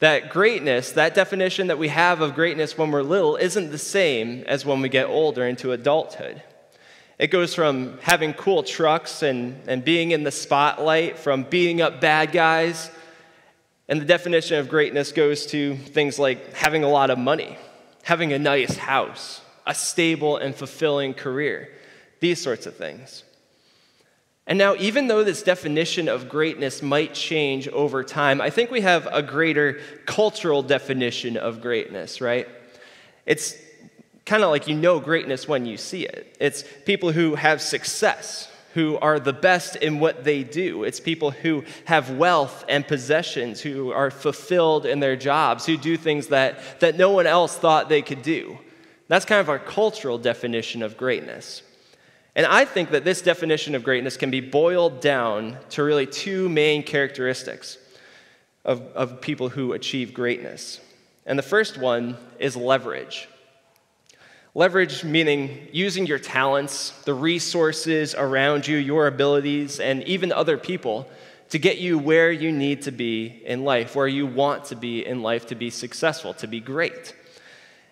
that 0.00 0.30
greatness, 0.30 0.92
that 0.92 1.14
definition 1.14 1.68
that 1.68 1.78
we 1.78 1.88
have 1.88 2.20
of 2.20 2.34
greatness 2.34 2.78
when 2.78 2.90
we're 2.90 3.02
little, 3.02 3.36
isn't 3.36 3.70
the 3.70 3.78
same 3.78 4.44
as 4.46 4.64
when 4.64 4.80
we 4.80 4.88
get 4.88 5.06
older 5.06 5.46
into 5.46 5.72
adulthood. 5.72 6.42
It 7.18 7.28
goes 7.28 7.52
from 7.54 7.98
having 8.02 8.32
cool 8.32 8.62
trucks 8.62 9.22
and, 9.22 9.60
and 9.68 9.84
being 9.84 10.12
in 10.12 10.22
the 10.22 10.30
spotlight, 10.30 11.18
from 11.18 11.42
beating 11.42 11.80
up 11.80 12.00
bad 12.00 12.30
guys. 12.30 12.90
And 13.88 14.00
the 14.00 14.04
definition 14.04 14.58
of 14.58 14.68
greatness 14.68 15.10
goes 15.10 15.46
to 15.46 15.76
things 15.76 16.18
like 16.18 16.54
having 16.54 16.84
a 16.84 16.88
lot 16.88 17.10
of 17.10 17.18
money, 17.18 17.58
having 18.04 18.32
a 18.32 18.38
nice 18.38 18.76
house, 18.76 19.40
a 19.68 19.74
stable 19.74 20.38
and 20.38 20.54
fulfilling 20.54 21.14
career, 21.14 21.70
these 22.20 22.42
sorts 22.42 22.66
of 22.66 22.74
things. 22.74 23.22
And 24.46 24.58
now, 24.58 24.74
even 24.76 25.08
though 25.08 25.22
this 25.22 25.42
definition 25.42 26.08
of 26.08 26.30
greatness 26.30 26.82
might 26.82 27.12
change 27.12 27.68
over 27.68 28.02
time, 28.02 28.40
I 28.40 28.48
think 28.48 28.70
we 28.70 28.80
have 28.80 29.06
a 29.12 29.22
greater 29.22 29.78
cultural 30.06 30.62
definition 30.62 31.36
of 31.36 31.60
greatness, 31.60 32.22
right? 32.22 32.48
It's 33.26 33.54
kind 34.24 34.42
of 34.42 34.48
like 34.48 34.66
you 34.66 34.74
know 34.74 35.00
greatness 35.00 35.46
when 35.46 35.66
you 35.66 35.76
see 35.76 36.06
it. 36.06 36.34
It's 36.40 36.64
people 36.86 37.12
who 37.12 37.34
have 37.34 37.60
success, 37.60 38.50
who 38.72 38.96
are 38.98 39.20
the 39.20 39.34
best 39.34 39.76
in 39.76 40.00
what 40.00 40.24
they 40.24 40.44
do. 40.44 40.84
It's 40.84 40.98
people 40.98 41.30
who 41.30 41.64
have 41.84 42.12
wealth 42.12 42.64
and 42.70 42.88
possessions, 42.88 43.60
who 43.60 43.92
are 43.92 44.10
fulfilled 44.10 44.86
in 44.86 45.00
their 45.00 45.16
jobs, 45.16 45.66
who 45.66 45.76
do 45.76 45.98
things 45.98 46.28
that, 46.28 46.80
that 46.80 46.96
no 46.96 47.10
one 47.10 47.26
else 47.26 47.54
thought 47.54 47.90
they 47.90 48.00
could 48.00 48.22
do. 48.22 48.58
That's 49.08 49.24
kind 49.24 49.40
of 49.40 49.48
our 49.48 49.58
cultural 49.58 50.18
definition 50.18 50.82
of 50.82 50.96
greatness. 50.96 51.62
And 52.36 52.46
I 52.46 52.64
think 52.64 52.90
that 52.90 53.04
this 53.04 53.20
definition 53.20 53.74
of 53.74 53.82
greatness 53.82 54.16
can 54.16 54.30
be 54.30 54.40
boiled 54.40 55.00
down 55.00 55.56
to 55.70 55.82
really 55.82 56.06
two 56.06 56.48
main 56.48 56.82
characteristics 56.82 57.78
of, 58.64 58.80
of 58.94 59.20
people 59.20 59.48
who 59.48 59.72
achieve 59.72 60.14
greatness. 60.14 60.80
And 61.26 61.38
the 61.38 61.42
first 61.42 61.78
one 61.78 62.16
is 62.38 62.56
leverage. 62.56 63.28
Leverage 64.54 65.04
meaning 65.04 65.68
using 65.72 66.06
your 66.06 66.18
talents, 66.18 66.90
the 67.04 67.14
resources 67.14 68.14
around 68.14 68.66
you, 68.66 68.76
your 68.76 69.06
abilities, 69.06 69.80
and 69.80 70.02
even 70.04 70.32
other 70.32 70.58
people 70.58 71.08
to 71.50 71.58
get 71.58 71.78
you 71.78 71.98
where 71.98 72.30
you 72.30 72.52
need 72.52 72.82
to 72.82 72.90
be 72.90 73.42
in 73.44 73.64
life, 73.64 73.96
where 73.96 74.08
you 74.08 74.26
want 74.26 74.66
to 74.66 74.76
be 74.76 75.04
in 75.04 75.22
life 75.22 75.46
to 75.46 75.54
be 75.54 75.70
successful, 75.70 76.34
to 76.34 76.46
be 76.46 76.60
great. 76.60 77.14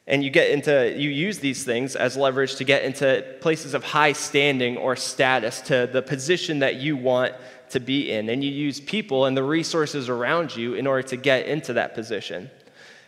And 0.08 0.22
you 0.22 0.30
get 0.30 0.50
into, 0.50 0.94
you 0.96 1.10
use 1.10 1.40
these 1.40 1.64
things 1.64 1.96
as 1.96 2.16
leverage 2.16 2.56
to 2.56 2.64
get 2.64 2.84
into 2.84 3.24
places 3.40 3.74
of 3.74 3.82
high 3.82 4.12
standing 4.12 4.76
or 4.76 4.94
status, 4.94 5.60
to 5.62 5.88
the 5.92 6.00
position 6.00 6.60
that 6.60 6.76
you 6.76 6.96
want 6.96 7.34
to 7.70 7.80
be 7.80 8.12
in, 8.12 8.28
and 8.28 8.44
you 8.44 8.50
use 8.50 8.78
people 8.78 9.24
and 9.24 9.36
the 9.36 9.42
resources 9.42 10.08
around 10.08 10.54
you 10.54 10.74
in 10.74 10.86
order 10.86 11.02
to 11.08 11.16
get 11.16 11.46
into 11.46 11.72
that 11.72 11.94
position. 11.94 12.48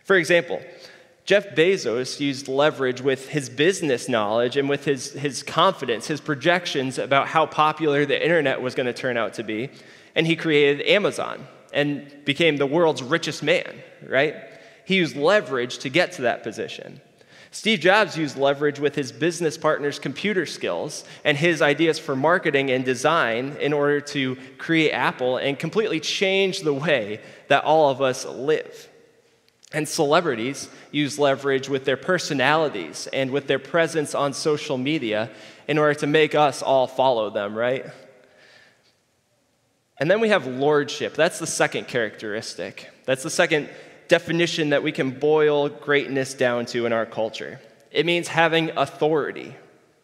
For 0.02 0.16
example, 0.16 0.60
Jeff 1.24 1.50
Bezos 1.50 2.18
used 2.18 2.48
leverage 2.48 3.02
with 3.02 3.28
his 3.28 3.50
business 3.50 4.08
knowledge 4.08 4.56
and 4.56 4.68
with 4.68 4.86
his, 4.86 5.12
his 5.12 5.42
confidence, 5.42 6.06
his 6.06 6.22
projections 6.22 6.98
about 6.98 7.28
how 7.28 7.44
popular 7.44 8.06
the 8.06 8.20
internet 8.20 8.62
was 8.62 8.74
going 8.74 8.86
to 8.86 8.94
turn 8.94 9.18
out 9.18 9.34
to 9.34 9.44
be. 9.44 9.68
And 10.14 10.26
he 10.26 10.34
created 10.34 10.86
Amazon 10.86 11.46
and 11.72 12.10
became 12.24 12.56
the 12.56 12.66
world's 12.66 13.02
richest 13.02 13.42
man, 13.42 13.76
right? 14.02 14.36
He 14.88 14.96
used 14.96 15.16
leverage 15.16 15.80
to 15.80 15.90
get 15.90 16.12
to 16.12 16.22
that 16.22 16.42
position. 16.42 17.02
Steve 17.50 17.80
Jobs 17.80 18.16
used 18.16 18.38
leverage 18.38 18.80
with 18.80 18.94
his 18.94 19.12
business 19.12 19.58
partner's 19.58 19.98
computer 19.98 20.46
skills 20.46 21.04
and 21.26 21.36
his 21.36 21.60
ideas 21.60 21.98
for 21.98 22.16
marketing 22.16 22.70
and 22.70 22.86
design 22.86 23.54
in 23.60 23.74
order 23.74 24.00
to 24.00 24.38
create 24.56 24.92
Apple 24.92 25.36
and 25.36 25.58
completely 25.58 26.00
change 26.00 26.60
the 26.60 26.72
way 26.72 27.20
that 27.48 27.64
all 27.64 27.90
of 27.90 28.00
us 28.00 28.24
live. 28.24 28.88
And 29.74 29.86
celebrities 29.86 30.70
use 30.90 31.18
leverage 31.18 31.68
with 31.68 31.84
their 31.84 31.98
personalities 31.98 33.08
and 33.12 33.30
with 33.30 33.46
their 33.46 33.58
presence 33.58 34.14
on 34.14 34.32
social 34.32 34.78
media 34.78 35.28
in 35.68 35.76
order 35.76 36.00
to 36.00 36.06
make 36.06 36.34
us 36.34 36.62
all 36.62 36.86
follow 36.86 37.28
them, 37.28 37.54
right? 37.54 37.84
And 40.00 40.10
then 40.10 40.20
we 40.20 40.30
have 40.30 40.46
lordship. 40.46 41.14
That's 41.14 41.38
the 41.38 41.46
second 41.46 41.88
characteristic. 41.88 42.88
That's 43.04 43.22
the 43.22 43.28
second 43.28 43.68
definition 44.08 44.70
that 44.70 44.82
we 44.82 44.92
can 44.92 45.10
boil 45.10 45.68
greatness 45.68 46.34
down 46.34 46.66
to 46.66 46.86
in 46.86 46.92
our 46.92 47.06
culture. 47.06 47.60
It 47.90 48.06
means 48.06 48.28
having 48.28 48.70
authority 48.76 49.54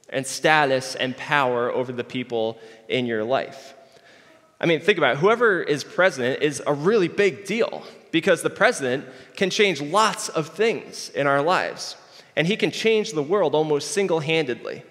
and 0.09 0.27
status 0.27 0.95
and 0.95 1.17
power 1.17 1.71
over 1.71 1.93
the 1.93 2.05
people 2.05 2.59
in 2.89 3.07
your 3.07 3.25
life. 3.25 3.75
I 4.61 4.67
mean, 4.67 4.81
think 4.81 4.99
about 4.99 5.17
it. 5.17 5.19
Whoever 5.19 5.63
is 5.63 5.85
president 5.85 6.43
is 6.43 6.63
a 6.67 6.73
really 6.73 7.09
big 7.09 7.45
deal 7.45 7.83
because 8.13 8.43
the 8.43 8.51
president 8.51 9.05
can 9.35 9.51
change 9.51 9.81
lots 9.81 10.29
of 10.29 10.49
things 10.49 11.11
in 11.11 11.27
our 11.27 11.43
lives, 11.43 11.97
and 12.37 12.47
he 12.47 12.57
can 12.57 12.71
change 12.71 13.13
the 13.13 13.23
world 13.23 13.55
almost 13.55 13.91
single 13.91 14.21
handedly. 14.21 14.85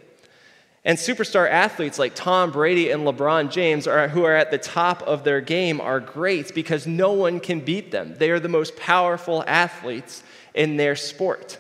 And 0.86 0.98
superstar 0.98 1.50
athletes 1.50 1.98
like 1.98 2.14
Tom 2.14 2.52
Brady 2.52 2.92
and 2.92 3.04
LeBron 3.04 3.50
James, 3.50 3.88
are, 3.88 4.10
who 4.10 4.26
are 4.26 4.36
at 4.36 4.52
the 4.52 4.58
top 4.58 5.02
of 5.04 5.24
their 5.24 5.40
game, 5.40 5.80
are 5.80 6.02
great 6.02 6.54
because 6.54 6.86
no 6.86 7.14
one 7.14 7.40
can 7.40 7.62
beat 7.62 7.92
them. 7.92 8.16
They 8.18 8.32
are 8.32 8.40
the 8.40 8.50
most 8.50 8.76
powerful 8.76 9.46
athletes 9.48 10.24
in 10.54 10.76
their 10.76 10.96
sport, 10.98 11.58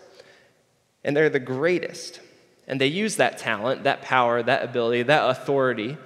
and 1.03 1.15
they're 1.15 1.30
the 1.30 1.39
greatest. 1.39 2.19
And 2.67 2.80
they 2.80 2.88
use 2.88 3.15
that 3.15 3.38
talent, 3.38 3.84
that 3.84 4.01
power, 4.01 4.43
that 4.43 4.63
ability, 4.63 5.03
that 5.03 5.30
authority 5.30 5.97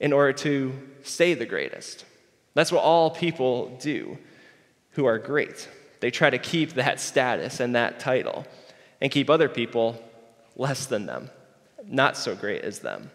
in 0.00 0.12
order 0.12 0.32
to 0.32 0.72
stay 1.02 1.34
the 1.34 1.46
greatest. 1.46 2.04
That's 2.54 2.72
what 2.72 2.82
all 2.82 3.10
people 3.10 3.76
do 3.80 4.18
who 4.92 5.06
are 5.06 5.18
great. 5.18 5.68
They 6.00 6.10
try 6.10 6.30
to 6.30 6.38
keep 6.38 6.74
that 6.74 7.00
status 7.00 7.60
and 7.60 7.74
that 7.74 8.00
title 8.00 8.46
and 9.00 9.10
keep 9.12 9.30
other 9.30 9.48
people 9.48 10.02
less 10.56 10.86
than 10.86 11.06
them, 11.06 11.30
not 11.88 12.16
so 12.16 12.34
great 12.34 12.62
as 12.62 12.80
them. 12.80 13.10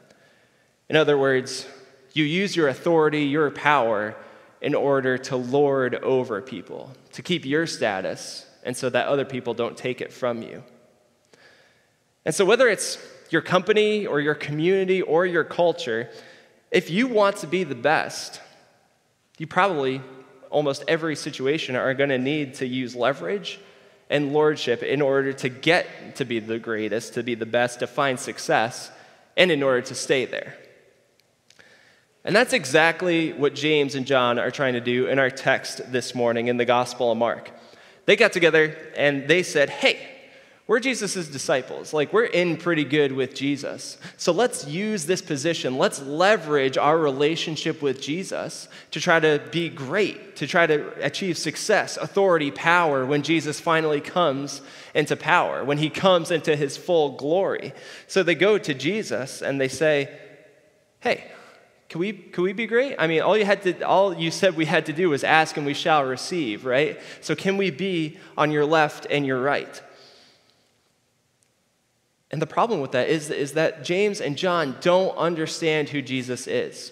In 0.90 0.96
other 0.96 1.18
words, 1.18 1.66
you 2.14 2.24
use 2.24 2.56
your 2.56 2.68
authority, 2.68 3.22
your 3.22 3.50
power, 3.52 4.16
in 4.62 4.74
order 4.76 5.18
to 5.18 5.36
lord 5.36 5.96
over 5.96 6.42
people, 6.42 6.92
to 7.12 7.22
keep 7.22 7.46
your 7.46 7.68
status, 7.68 8.46
and 8.64 8.76
so 8.76 8.90
that 8.90 9.08
other 9.08 9.26
people 9.26 9.54
don't 9.54 9.76
take 9.76 10.00
it 10.00 10.12
from 10.12 10.42
you. 10.42 10.64
And 12.26 12.34
so, 12.34 12.46
whether 12.46 12.70
it's 12.70 12.98
your 13.30 13.42
company 13.42 14.06
or 14.06 14.22
your 14.22 14.36
community 14.36 15.02
or 15.02 15.26
your 15.26 15.44
culture, 15.44 16.10
if 16.72 16.90
you 16.90 17.08
want 17.08 17.38
to 17.38 17.48
be 17.48 17.66
the 17.66 17.76
best, 17.76 18.40
you 19.38 19.48
probably 19.48 20.02
almost 20.50 20.84
every 20.88 21.16
situation 21.16 21.76
are 21.76 21.94
going 21.94 22.10
to 22.10 22.18
need 22.18 22.54
to 22.56 22.68
use 22.68 22.96
leverage 22.96 23.60
and 24.14 24.32
lordship 24.32 24.84
in 24.84 25.02
order 25.02 25.34
to 25.34 25.50
get 25.50 26.16
to 26.18 26.24
be 26.24 26.40
the 26.40 26.60
greatest, 26.60 27.16
to 27.16 27.24
be 27.24 27.34
the 27.34 27.48
best, 27.48 27.80
to 27.80 27.88
find 27.88 28.20
success, 28.20 28.92
and 29.36 29.52
in 29.52 29.64
order 29.64 29.82
to 29.82 29.96
stay 29.96 30.24
there. 30.26 30.56
And 32.24 32.36
that's 32.36 32.54
exactly 32.54 33.34
what 33.34 33.56
James 33.56 33.96
and 33.96 34.06
John 34.06 34.38
are 34.38 34.52
trying 34.52 34.74
to 34.74 34.82
do 34.82 35.08
in 35.08 35.18
our 35.18 35.32
text 35.32 35.92
this 35.92 36.14
morning 36.14 36.48
in 36.48 36.58
the 36.58 36.64
Gospel 36.64 37.12
of 37.12 37.18
Mark. 37.18 37.50
They 38.06 38.16
got 38.16 38.34
together 38.34 38.78
and 38.96 39.28
they 39.28 39.42
said, 39.42 39.72
Hey, 39.72 40.13
we're 40.66 40.80
Jesus' 40.80 41.28
disciples. 41.28 41.92
Like, 41.92 42.14
we're 42.14 42.24
in 42.24 42.56
pretty 42.56 42.86
good 42.86 43.12
with 43.12 43.36
Jesus. 43.36 43.98
So 44.16 44.32
let's 44.32 44.66
use 44.66 45.06
this 45.06 45.22
position. 45.22 45.78
Let's 45.78 46.02
leverage 46.02 46.78
our 46.78 46.98
relationship 46.98 47.82
with 47.82 48.02
Jesus 48.02 48.70
to 48.92 49.02
try 49.02 49.20
to 49.20 49.42
be 49.52 49.68
great, 49.68 50.38
to 50.38 50.48
try 50.48 50.66
to 50.66 50.94
achieve 51.04 51.38
success, 51.38 51.98
authority, 51.98 52.50
power 52.50 53.06
when 53.06 53.24
Jesus 53.24 53.60
finally 53.60 54.00
comes 54.00 54.62
into 54.94 55.18
power, 55.18 55.66
when 55.66 55.80
he 55.80 55.90
comes 55.90 56.32
into 56.32 56.56
his 56.56 56.78
full 56.78 57.18
glory. 57.18 57.74
So 58.08 58.24
they 58.24 58.36
go 58.36 58.58
to 58.58 58.74
Jesus 58.74 59.42
and 59.42 59.60
they 59.60 59.68
say, 59.68 60.18
Hey, 61.02 61.30
can 61.90 62.00
we, 62.00 62.14
can 62.14 62.44
we 62.44 62.54
be 62.54 62.68
great? 62.68 62.96
I 62.98 63.08
mean, 63.08 63.22
all 63.22 63.38
you, 63.38 63.44
had 63.44 63.64
to, 63.64 63.84
all 63.84 64.14
you 64.14 64.32
said 64.32 64.56
we 64.56 64.66
had 64.66 64.86
to 64.86 64.94
do 64.94 65.10
was 65.10 65.26
ask 65.26 65.58
and 65.58 65.66
we 65.66 65.74
shall 65.74 66.06
receive, 66.06 66.64
right? 66.64 67.00
So 67.20 67.36
can 67.36 67.58
we 67.58 67.70
be 67.70 68.18
on 68.38 68.50
your 68.50 68.66
left 68.66 69.06
and 69.10 69.26
your 69.26 69.42
right? 69.42 69.82
And 72.34 72.42
the 72.42 72.48
problem 72.48 72.82
with 72.82 72.94
that 72.94 73.10
is, 73.10 73.30
is 73.30 73.54
that 73.54 73.84
James 73.84 74.20
and 74.20 74.36
John 74.36 74.78
don't 74.82 75.16
understand 75.16 75.90
who 75.90 76.02
Jesus 76.02 76.48
is. 76.48 76.92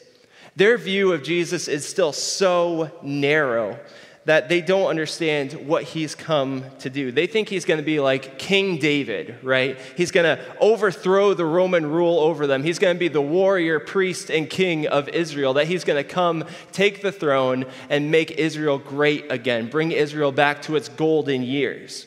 Their 0.55 0.77
view 0.77 1.13
of 1.13 1.23
Jesus 1.23 1.67
is 1.67 1.83
still 1.83 2.13
so 2.13 2.91
narrow 3.01 3.79
that 4.25 4.49
they 4.49 4.61
don't 4.61 4.85
understand 4.85 5.53
what 5.53 5.81
he's 5.81 6.13
come 6.13 6.65
to 6.77 6.91
do. 6.91 7.11
They 7.11 7.25
think 7.25 7.49
he's 7.49 7.65
going 7.65 7.79
to 7.79 7.83
be 7.83 7.99
like 7.99 8.37
King 8.37 8.77
David, 8.77 9.35
right? 9.41 9.79
He's 9.97 10.11
going 10.11 10.37
to 10.37 10.39
overthrow 10.59 11.33
the 11.33 11.45
Roman 11.45 11.87
rule 11.87 12.19
over 12.19 12.45
them. 12.45 12.61
He's 12.61 12.77
going 12.77 12.95
to 12.95 12.99
be 12.99 13.07
the 13.07 13.19
warrior, 13.19 13.79
priest, 13.79 14.29
and 14.29 14.47
king 14.47 14.85
of 14.85 15.09
Israel, 15.09 15.55
that 15.55 15.65
he's 15.65 15.83
going 15.83 15.97
to 15.97 16.07
come, 16.07 16.45
take 16.71 17.01
the 17.01 17.11
throne, 17.11 17.65
and 17.89 18.11
make 18.11 18.29
Israel 18.29 18.77
great 18.77 19.31
again, 19.31 19.71
bring 19.71 19.91
Israel 19.91 20.31
back 20.31 20.61
to 20.61 20.75
its 20.75 20.87
golden 20.87 21.41
years. 21.41 22.05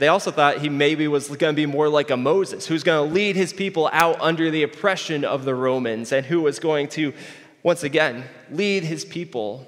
They 0.00 0.08
also 0.08 0.30
thought 0.30 0.62
he 0.62 0.70
maybe 0.70 1.08
was 1.08 1.28
going 1.28 1.54
to 1.54 1.56
be 1.56 1.66
more 1.66 1.90
like 1.90 2.08
a 2.08 2.16
Moses, 2.16 2.66
who's 2.66 2.82
going 2.82 3.06
to 3.06 3.14
lead 3.14 3.36
his 3.36 3.52
people 3.52 3.90
out 3.92 4.18
under 4.18 4.50
the 4.50 4.62
oppression 4.62 5.26
of 5.26 5.44
the 5.44 5.54
Romans 5.54 6.10
and 6.10 6.24
who 6.24 6.40
was 6.40 6.58
going 6.58 6.88
to, 6.88 7.12
once 7.62 7.82
again, 7.82 8.24
lead 8.50 8.82
his 8.82 9.04
people 9.04 9.66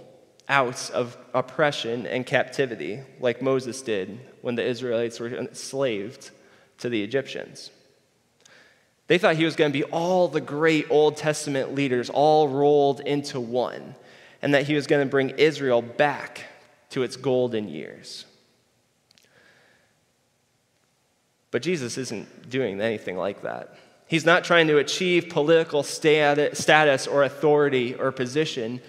out 0.49 0.91
of 0.93 1.19
oppression 1.35 2.07
and 2.07 2.25
captivity, 2.25 3.01
like 3.21 3.43
Moses 3.43 3.83
did 3.83 4.19
when 4.41 4.55
the 4.55 4.65
Israelites 4.65 5.21
were 5.21 5.29
enslaved 5.29 6.31
to 6.79 6.89
the 6.89 7.03
Egyptians. 7.03 7.71
They 9.09 9.19
thought 9.19 9.37
he 9.37 9.45
was 9.45 9.55
going 9.55 9.71
to 9.71 9.79
be 9.79 9.85
all 9.85 10.29
the 10.29 10.41
great 10.41 10.87
Old 10.89 11.19
Testament 11.19 11.75
leaders 11.75 12.09
all 12.09 12.49
rolled 12.49 13.01
into 13.01 13.39
one, 13.39 13.97
and 14.41 14.55
that 14.55 14.65
he 14.65 14.73
was 14.73 14.87
going 14.87 15.07
to 15.07 15.11
bring 15.11 15.29
Israel 15.37 15.83
back 15.83 16.47
to 16.89 17.03
its 17.03 17.17
golden 17.17 17.69
years. 17.69 18.25
But 21.53 21.63
Jesus 21.63 21.97
isn't 21.99 22.51
doing 22.51 22.81
anything 22.81 23.17
like 23.17 23.43
that. 23.43 23.77
He's 24.09 24.27
not 24.27 24.43
trying 24.43 24.67
to 24.67 24.79
achieve 24.79 25.29
political 25.29 25.85
status 25.85 27.07
or 27.07 27.23
authority 27.23 27.95
or 27.95 28.11
position. 28.11 28.81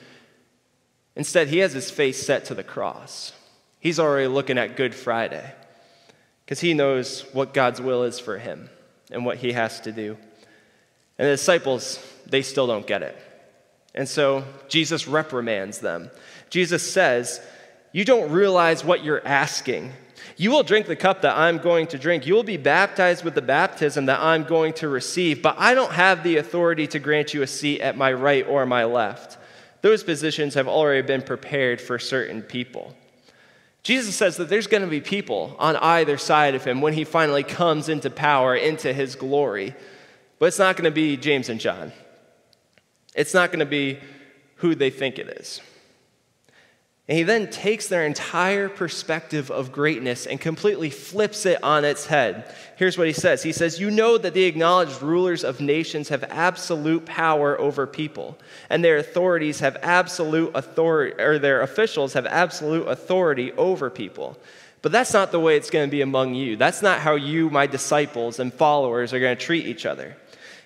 Instead, 1.16 1.50
he 1.50 1.60
has 1.60 1.74
his 1.74 1.92
face 1.92 2.26
set 2.26 2.46
to 2.46 2.56
the 2.56 2.64
cross. 2.64 3.34
He's 3.80 4.00
already 4.00 4.28
looking 4.28 4.58
at 4.58 4.76
Good 4.76 4.96
Friday 4.96 5.54
because 6.46 6.62
he 6.62 6.74
knows 6.74 7.22
what 7.34 7.54
God's 7.54 7.80
will 7.80 8.04
is 8.04 8.20
for 8.20 8.38
him 8.38 8.70
and 9.12 9.26
what 9.26 9.38
he 9.38 9.52
has 9.52 9.82
to 9.82 9.92
do. 9.92 10.18
And 11.18 11.28
the 11.28 11.34
disciples, 11.34 12.04
they 12.26 12.42
still 12.42 12.66
don't 12.66 12.88
get 12.88 13.04
it. 13.04 13.18
And 13.94 14.10
so 14.10 14.44
Jesus 14.70 15.08
reprimands 15.08 15.80
them. 15.80 16.10
Jesus 16.50 16.90
says, 16.90 17.42
You 17.92 18.06
don't 18.06 18.32
realize 18.32 18.84
what 18.84 19.04
you're 19.04 19.26
asking. 19.26 19.92
You 20.36 20.52
will 20.52 20.64
drink 20.64 20.88
the 20.88 20.96
cup 20.96 21.22
that 21.22 21.38
I'm 21.38 21.58
going 21.60 21.88
to 21.88 21.98
drink. 21.98 22.26
You 22.26 22.34
will 22.34 22.44
be 22.44 22.58
baptized 22.58 23.24
with 23.24 23.36
the 23.36 23.42
baptism 23.42 24.08
that 24.08 24.20
I'm 24.20 24.44
going 24.44 24.74
to 24.74 24.90
receive, 24.90 25.42
but 25.42 25.56
I 25.58 25.76
don't 25.76 25.92
have 25.92 26.24
the 26.24 26.38
authority 26.38 26.88
to 26.88 27.00
grant 27.00 27.34
you 27.34 27.42
a 27.44 27.48
seat 27.48 27.82
at 27.82 27.98
my 27.98 28.12
right 28.12 28.46
or 28.48 28.66
my 28.66 28.86
left. 28.86 29.38
Those 29.82 30.04
positions 30.04 30.54
have 30.56 30.68
already 30.68 31.06
been 31.06 31.22
prepared 31.22 31.82
for 31.82 32.00
certain 32.00 32.42
people. 32.42 32.96
Jesus 33.84 34.16
says 34.16 34.38
that 34.38 34.48
there's 34.48 34.68
going 34.68 34.84
to 34.84 34.90
be 34.90 35.02
people 35.02 35.58
on 35.60 35.76
either 35.76 36.18
side 36.18 36.56
of 36.56 36.64
him 36.64 36.80
when 36.80 36.94
he 36.94 37.04
finally 37.04 37.44
comes 37.44 37.90
into 37.90 38.10
power, 38.10 38.56
into 38.56 38.94
his 38.94 39.16
glory. 39.16 39.76
But 40.40 40.46
it's 40.48 40.60
not 40.60 40.78
going 40.78 40.86
to 40.86 40.92
be 40.92 41.18
James 41.18 41.50
and 41.50 41.60
John. 41.60 41.92
It's 43.14 43.34
not 43.34 43.50
going 43.50 43.60
to 43.60 43.66
be 43.66 44.00
who 44.56 44.74
they 44.74 44.90
think 44.90 45.20
it 45.20 45.28
is. 45.28 45.62
And 47.10 47.18
he 47.18 47.24
then 47.24 47.50
takes 47.50 47.88
their 47.88 48.06
entire 48.06 48.70
perspective 48.70 49.52
of 49.52 49.74
greatness 49.74 50.26
and 50.26 50.40
completely 50.40 50.90
flips 50.90 51.46
it 51.46 51.62
on 51.62 51.84
its 51.84 52.06
head. 52.06 52.56
Here's 52.78 52.98
what 52.98 53.08
he 53.08 53.14
says 53.14 53.44
He 53.44 53.52
says, 53.52 53.80
You 53.80 53.92
know 53.92 54.18
that 54.18 54.34
the 54.34 54.46
acknowledged 54.46 55.02
rulers 55.02 55.44
of 55.44 55.60
nations 55.60 56.08
have 56.10 56.24
absolute 56.30 57.06
power 57.06 57.60
over 57.60 57.86
people, 57.86 58.38
and 58.70 58.84
their 58.84 58.98
authorities 58.98 59.60
have 59.60 59.78
absolute 59.82 60.52
authority, 60.56 61.22
or 61.22 61.40
their 61.40 61.62
officials 61.62 62.14
have 62.14 62.26
absolute 62.26 62.88
authority 62.88 63.52
over 63.54 63.90
people. 63.90 64.38
But 64.82 64.94
that's 64.94 65.14
not 65.14 65.32
the 65.32 65.40
way 65.40 65.58
it's 65.58 65.70
going 65.70 65.88
to 65.88 65.92
be 65.92 66.02
among 66.02 66.36
you. 66.36 66.56
That's 66.56 66.82
not 66.82 67.00
how 67.00 67.16
you, 67.16 67.50
my 67.50 67.68
disciples 67.68 68.40
and 68.40 68.54
followers, 68.54 69.14
are 69.14 69.20
going 69.20 69.38
to 69.38 69.46
treat 69.46 69.66
each 69.66 69.86
other. 69.86 70.16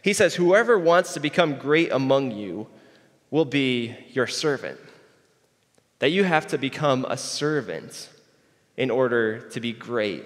He 0.04 0.14
says, 0.14 0.36
Whoever 0.36 0.78
wants 0.78 1.16
to 1.16 1.20
become 1.20 1.58
great 1.58 1.92
among 1.92 2.30
you 2.30 2.68
will 3.32 3.46
be 3.46 3.96
your 4.14 4.28
servant 4.28 4.80
that 6.00 6.10
you 6.10 6.24
have 6.24 6.48
to 6.48 6.58
become 6.58 7.06
a 7.10 7.18
servant 7.18 8.10
in 8.76 8.92
order 8.92 9.40
to 9.50 9.60
be 9.60 9.74
great 9.74 10.26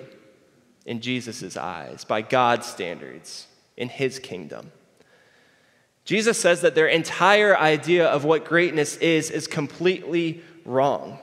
in 0.86 1.00
Jesus' 1.00 1.56
eyes, 1.56 2.04
by 2.04 2.22
God's 2.22 2.68
standards, 2.68 3.48
in 3.78 3.88
his 3.90 4.20
kingdom. 4.20 4.72
Jesus 6.04 6.40
says 6.40 6.62
that 6.62 6.76
their 6.76 6.88
entire 6.88 7.56
idea 7.56 8.08
of 8.08 8.26
what 8.26 8.44
greatness 8.44 8.98
is 8.98 9.30
is 9.30 9.48
completely 9.48 10.42
wrong. 10.66 11.20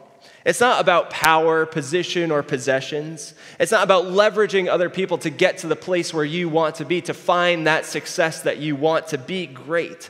It's 0.47 0.61
not 0.61 0.81
about 0.81 1.11
power, 1.11 1.67
position, 1.67 2.31
or 2.31 2.43
possessions. 2.43 3.35
It's 3.61 3.73
not 3.73 3.85
about 3.85 4.05
leveraging 4.05 4.69
other 4.69 4.89
people 4.89 5.19
to 5.19 5.31
get 5.31 5.59
to 5.59 5.67
the 5.67 5.77
place 5.77 6.15
where 6.15 6.25
you 6.25 6.49
want 6.49 6.77
to 6.77 6.85
be, 6.85 7.03
to 7.03 7.15
find 7.15 7.67
that 7.67 7.85
success 7.85 8.43
that 8.43 8.59
you 8.59 8.77
want 8.77 9.09
to 9.09 9.19
be 9.19 9.47
great. 9.47 10.09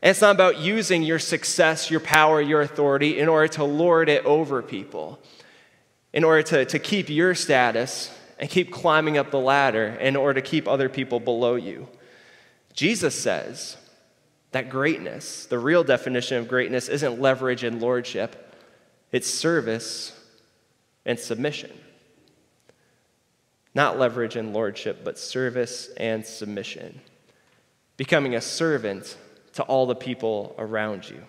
And 0.00 0.10
it's 0.10 0.20
not 0.20 0.34
about 0.34 0.58
using 0.58 1.02
your 1.02 1.18
success, 1.18 1.90
your 1.90 2.00
power, 2.00 2.40
your 2.40 2.60
authority 2.60 3.18
in 3.18 3.28
order 3.28 3.48
to 3.54 3.64
lord 3.64 4.08
it 4.08 4.24
over 4.24 4.62
people, 4.62 5.18
in 6.12 6.22
order 6.22 6.42
to, 6.42 6.64
to 6.66 6.78
keep 6.78 7.08
your 7.08 7.34
status 7.34 8.16
and 8.38 8.48
keep 8.48 8.72
climbing 8.72 9.18
up 9.18 9.30
the 9.30 9.40
ladder 9.40 9.88
in 10.00 10.14
order 10.14 10.40
to 10.40 10.48
keep 10.48 10.68
other 10.68 10.88
people 10.88 11.18
below 11.18 11.56
you. 11.56 11.88
Jesus 12.72 13.20
says 13.20 13.76
that 14.52 14.70
greatness, 14.70 15.46
the 15.46 15.58
real 15.58 15.82
definition 15.82 16.38
of 16.38 16.46
greatness, 16.46 16.88
isn't 16.88 17.20
leverage 17.20 17.64
and 17.64 17.82
lordship, 17.82 18.54
it's 19.10 19.28
service 19.28 20.18
and 21.04 21.18
submission. 21.18 21.72
Not 23.74 23.98
leverage 23.98 24.36
and 24.36 24.52
lordship, 24.52 25.02
but 25.04 25.18
service 25.18 25.90
and 25.96 26.24
submission. 26.24 27.00
Becoming 27.96 28.34
a 28.34 28.40
servant 28.40 29.16
to 29.58 29.64
all 29.64 29.86
the 29.86 29.94
people 29.96 30.54
around 30.56 31.10
you. 31.10 31.20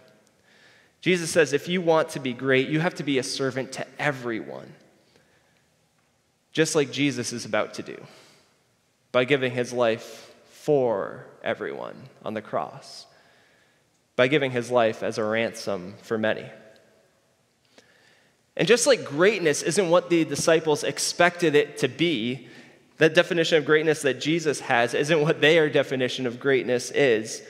Jesus 1.02 1.32
says 1.32 1.52
if 1.52 1.68
you 1.68 1.82
want 1.82 2.10
to 2.10 2.20
be 2.20 2.32
great, 2.32 2.70
you 2.70 2.80
have 2.80 2.94
to 2.96 3.04
be 3.04 3.18
a 3.18 3.24
servant 3.24 3.72
to 3.72 3.88
everyone, 3.98 4.72
just 6.52 6.76
like 6.76 6.92
Jesus 6.92 7.34
is 7.34 7.44
about 7.44 7.74
to 7.74 7.82
do 7.82 7.98
by 9.12 9.24
giving 9.24 9.52
his 9.52 9.74
life 9.74 10.32
for 10.52 11.26
everyone 11.44 11.96
on 12.24 12.36
the 12.36 12.42
cross, 12.44 13.08
by 14.16 14.28
giving 14.28 14.52
his 14.52 14.70
life 14.70 15.02
as 15.02 15.18
a 15.18 15.24
ransom 15.24 15.96
for 16.04 16.20
many. 16.20 16.46
And 18.56 18.68
just 18.68 18.86
like 18.86 19.06
greatness 19.06 19.64
isn't 19.64 19.90
what 19.90 20.12
the 20.12 20.24
disciples 20.24 20.84
expected 20.84 21.56
it 21.56 21.80
to 21.80 21.88
be, 21.88 22.48
that 22.98 23.16
definition 23.16 23.58
of 23.58 23.66
greatness 23.66 24.04
that 24.04 24.22
Jesus 24.22 24.60
has 24.60 24.94
isn't 24.94 25.20
what 25.20 25.42
their 25.42 25.68
definition 25.68 26.28
of 26.28 26.40
greatness 26.40 26.92
is. 26.92 27.42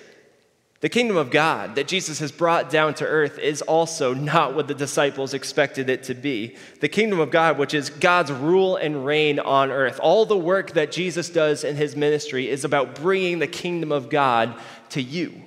The 0.82 0.90
kingdom 0.90 1.18
of 1.18 1.30
God 1.30 1.76
that 1.76 1.90
Jesus 1.90 2.20
has 2.20 2.32
brought 2.32 2.70
down 2.70 2.94
to 2.96 3.06
earth 3.06 3.38
is 3.38 3.62
also 3.62 4.14
not 4.14 4.56
what 4.56 4.70
the 4.70 4.74
disciples 4.74 5.34
expected 5.34 5.90
it 5.90 6.04
to 6.04 6.14
be. 6.14 6.56
The 6.80 6.88
kingdom 6.88 7.20
of 7.20 7.32
God, 7.32 7.58
which 7.58 7.74
is 7.74 7.90
God's 7.90 8.32
rule 8.32 8.78
and 8.78 9.06
reign 9.06 9.40
on 9.40 9.72
earth, 9.72 10.00
all 10.02 10.26
the 10.26 10.38
work 10.38 10.72
that 10.72 10.94
Jesus 10.94 11.30
does 11.30 11.66
in 11.66 11.76
his 11.76 11.98
ministry 11.98 12.48
is 12.48 12.64
about 12.64 12.96
bringing 12.96 13.40
the 13.40 13.48
kingdom 13.48 13.92
of 13.92 14.10
God 14.10 14.58
to 14.92 15.02
you, 15.02 15.42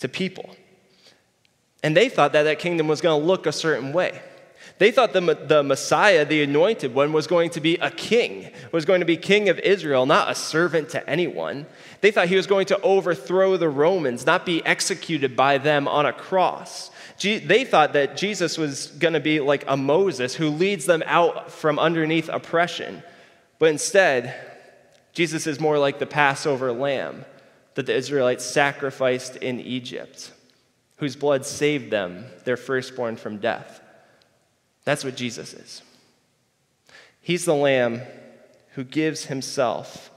to 0.00 0.08
people. 0.08 0.54
And 1.82 1.96
they 1.96 2.10
thought 2.10 2.34
that 2.34 2.42
that 2.42 2.58
kingdom 2.58 2.88
was 2.88 3.00
going 3.00 3.18
to 3.18 3.26
look 3.26 3.46
a 3.46 3.52
certain 3.52 3.94
way. 3.94 4.20
They 4.78 4.90
thought 4.90 5.12
the, 5.12 5.20
the 5.20 5.62
Messiah, 5.62 6.24
the 6.24 6.42
anointed 6.42 6.94
one, 6.94 7.12
was 7.12 7.26
going 7.26 7.50
to 7.50 7.60
be 7.60 7.76
a 7.76 7.90
king, 7.90 8.50
was 8.72 8.84
going 8.84 9.00
to 9.00 9.06
be 9.06 9.16
king 9.16 9.48
of 9.48 9.58
Israel, 9.60 10.06
not 10.06 10.30
a 10.30 10.34
servant 10.34 10.88
to 10.90 11.08
anyone. 11.08 11.66
They 12.00 12.10
thought 12.10 12.28
he 12.28 12.36
was 12.36 12.46
going 12.46 12.66
to 12.66 12.80
overthrow 12.80 13.56
the 13.56 13.68
Romans, 13.68 14.26
not 14.26 14.44
be 14.44 14.64
executed 14.64 15.36
by 15.36 15.58
them 15.58 15.86
on 15.86 16.06
a 16.06 16.12
cross. 16.12 16.90
They 17.20 17.64
thought 17.64 17.92
that 17.92 18.16
Jesus 18.16 18.58
was 18.58 18.88
going 18.88 19.14
to 19.14 19.20
be 19.20 19.38
like 19.38 19.64
a 19.68 19.76
Moses 19.76 20.34
who 20.34 20.48
leads 20.48 20.86
them 20.86 21.04
out 21.06 21.52
from 21.52 21.78
underneath 21.78 22.28
oppression. 22.28 23.02
But 23.58 23.70
instead, 23.70 24.34
Jesus 25.12 25.46
is 25.46 25.60
more 25.60 25.78
like 25.78 25.98
the 25.98 26.06
Passover 26.06 26.72
lamb 26.72 27.24
that 27.74 27.86
the 27.86 27.94
Israelites 27.94 28.44
sacrificed 28.44 29.36
in 29.36 29.60
Egypt, 29.60 30.32
whose 30.96 31.14
blood 31.14 31.46
saved 31.46 31.90
them, 31.90 32.26
their 32.44 32.56
firstborn, 32.56 33.16
from 33.16 33.38
death. 33.38 33.80
That's 34.84 35.04
what 35.04 35.16
Jesus 35.16 35.54
is. 35.54 35.82
He's 37.20 37.44
the 37.44 37.54
lamb 37.54 38.02
who 38.74 38.84
gives 38.84 39.26
himself, 39.26 40.10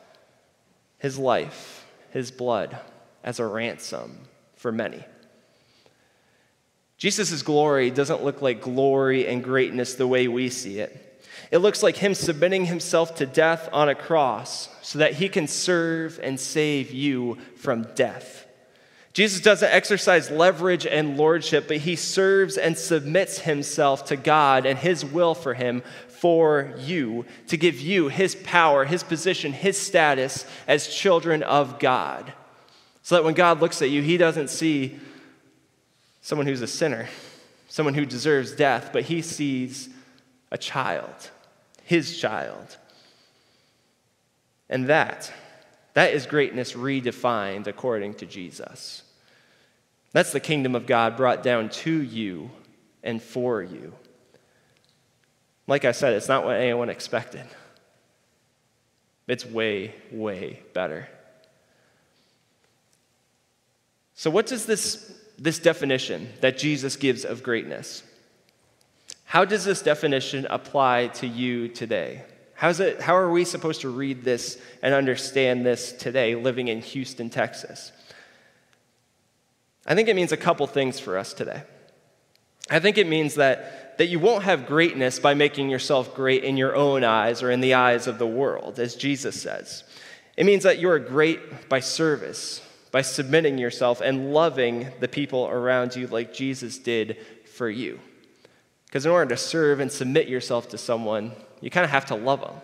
his 0.97 1.19
life, 1.19 1.85
his 2.11 2.31
blood, 2.31 2.77
as 3.23 3.39
a 3.39 3.45
ransom 3.45 4.19
for 4.55 4.71
many. 4.71 5.03
Jesus' 6.97 7.41
glory 7.41 7.91
doesn't 7.91 8.23
look 8.23 8.41
like 8.41 8.61
glory 8.61 9.27
and 9.27 9.43
greatness 9.43 9.95
the 9.95 10.07
way 10.07 10.27
we 10.27 10.49
see 10.49 10.79
it. 10.79 11.01
It 11.51 11.59
looks 11.59 11.83
like 11.83 11.97
him 11.97 12.15
submitting 12.15 12.65
himself 12.65 13.15
to 13.15 13.25
death 13.25 13.69
on 13.71 13.89
a 13.89 13.95
cross 13.95 14.69
so 14.81 14.99
that 14.99 15.13
he 15.13 15.29
can 15.29 15.47
serve 15.47 16.19
and 16.23 16.39
save 16.39 16.91
you 16.91 17.37
from 17.57 17.83
death. 17.95 18.44
Jesus 19.15 19.39
doesn't 19.39 19.71
exercise 19.71 20.29
leverage 20.29 20.85
and 20.85 21.15
lordship, 21.15 21.69
but 21.69 21.77
he 21.77 21.95
serves 21.95 22.57
and 22.57 22.77
submits 22.77 23.39
himself 23.39 24.03
to 24.07 24.17
God 24.17 24.65
and 24.65 24.77
his 24.77 25.05
will 25.05 25.33
for 25.33 25.53
him 25.53 25.83
for 26.09 26.73
you, 26.79 27.25
to 27.47 27.55
give 27.55 27.79
you 27.79 28.09
his 28.09 28.35
power, 28.35 28.83
his 28.83 29.03
position, 29.03 29.53
his 29.53 29.79
status 29.79 30.45
as 30.67 30.93
children 30.93 31.43
of 31.43 31.79
God. 31.79 32.33
So 33.03 33.15
that 33.15 33.23
when 33.23 33.35
God 33.35 33.61
looks 33.61 33.81
at 33.81 33.89
you, 33.89 34.01
he 34.01 34.17
doesn't 34.17 34.49
see 34.49 34.99
someone 36.19 36.45
who's 36.45 36.61
a 36.61 36.67
sinner, 36.67 37.07
someone 37.69 37.93
who 37.93 38.05
deserves 38.05 38.51
death, 38.51 38.89
but 38.91 39.03
he 39.03 39.21
sees 39.21 39.87
a 40.51 40.57
child, 40.57 41.29
his 41.85 42.19
child. 42.19 42.75
And 44.69 44.87
that, 44.87 45.31
that 45.93 46.13
is 46.13 46.25
greatness 46.25 46.73
redefined 46.73 47.67
according 47.67 48.15
to 48.15 48.25
Jesus. 48.25 49.03
That's 50.15 50.31
the 50.31 50.39
kingdom 50.39 50.75
of 50.75 50.85
God 50.85 51.17
brought 51.17 51.43
down 51.43 51.67
to 51.67 51.91
you 51.91 52.49
and 53.03 53.21
for 53.21 53.61
you. 53.61 53.93
Like 55.67 55.83
I 55.83 55.91
said, 55.91 56.13
it's 56.13 56.29
not 56.29 56.45
what 56.45 56.55
anyone 56.55 56.87
expected. 56.87 57.43
It's 59.27 59.45
way, 59.45 59.93
way 60.13 60.61
better. 60.73 61.09
So, 64.13 64.29
what 64.29 64.45
does 64.45 64.65
this, 64.65 65.13
this 65.37 65.59
definition 65.59 66.29
that 66.39 66.57
Jesus 66.57 66.95
gives 66.95 67.25
of 67.25 67.43
greatness? 67.43 68.01
How 69.25 69.43
does 69.43 69.65
this 69.65 69.81
definition 69.81 70.47
apply 70.49 71.07
to 71.15 71.27
you 71.27 71.67
today? 71.67 72.23
How's 72.53 72.79
it, 72.79 73.01
how 73.01 73.17
are 73.17 73.29
we 73.29 73.43
supposed 73.43 73.81
to 73.81 73.89
read 73.89 74.23
this 74.23 74.61
and 74.81 74.93
understand 74.93 75.65
this 75.65 75.91
today, 75.91 76.35
living 76.35 76.69
in 76.69 76.79
Houston, 76.79 77.29
Texas? 77.29 77.91
I 79.85 79.95
think 79.95 80.07
it 80.07 80.15
means 80.15 80.31
a 80.31 80.37
couple 80.37 80.65
things 80.67 80.99
for 80.99 81.17
us 81.17 81.33
today. 81.33 81.63
I 82.69 82.79
think 82.79 82.97
it 82.97 83.07
means 83.07 83.35
that, 83.35 83.97
that 83.99 84.07
you 84.07 84.19
won't 84.19 84.43
have 84.43 84.65
greatness 84.65 85.19
by 85.19 85.35
making 85.35 85.69
yourself 85.69 86.15
great 86.15 86.43
in 86.43 86.57
your 86.57 86.75
own 86.75 87.03
eyes 87.03 87.43
or 87.43 87.51
in 87.51 87.61
the 87.61 87.75
eyes 87.75 88.07
of 88.07 88.17
the 88.17 88.25
world, 88.25 88.79
as 88.79 88.95
Jesus 88.95 89.39
says. 89.39 89.83
It 90.35 90.45
means 90.45 90.63
that 90.63 90.79
you 90.79 90.89
are 90.89 90.99
great 90.99 91.69
by 91.69 91.79
service, 91.79 92.61
by 92.91 93.03
submitting 93.03 93.57
yourself 93.57 94.01
and 94.01 94.33
loving 94.33 94.87
the 94.99 95.07
people 95.07 95.47
around 95.47 95.95
you 95.95 96.07
like 96.07 96.33
Jesus 96.33 96.79
did 96.79 97.17
for 97.45 97.69
you. 97.69 97.99
Because 98.87 99.05
in 99.05 99.11
order 99.11 99.35
to 99.35 99.37
serve 99.37 99.79
and 99.79 99.91
submit 99.91 100.27
yourself 100.27 100.69
to 100.69 100.77
someone, 100.77 101.33
you 101.61 101.69
kind 101.69 101.85
of 101.85 101.91
have 101.91 102.05
to 102.07 102.15
love 102.15 102.41
them. 102.41 102.55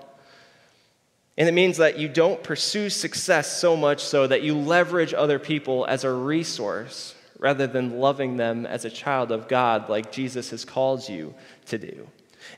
And 1.37 1.47
it 1.47 1.53
means 1.53 1.77
that 1.77 1.97
you 1.97 2.09
don't 2.09 2.43
pursue 2.43 2.89
success 2.89 3.59
so 3.59 3.77
much 3.77 4.03
so 4.03 4.27
that 4.27 4.43
you 4.43 4.55
leverage 4.55 5.13
other 5.13 5.39
people 5.39 5.85
as 5.85 6.03
a 6.03 6.11
resource 6.11 7.15
rather 7.39 7.67
than 7.67 7.97
loving 7.99 8.37
them 8.37 8.65
as 8.65 8.85
a 8.85 8.89
child 8.89 9.31
of 9.31 9.47
God 9.47 9.89
like 9.89 10.11
Jesus 10.11 10.51
has 10.51 10.65
called 10.65 11.07
you 11.09 11.33
to 11.67 11.77
do. 11.77 12.07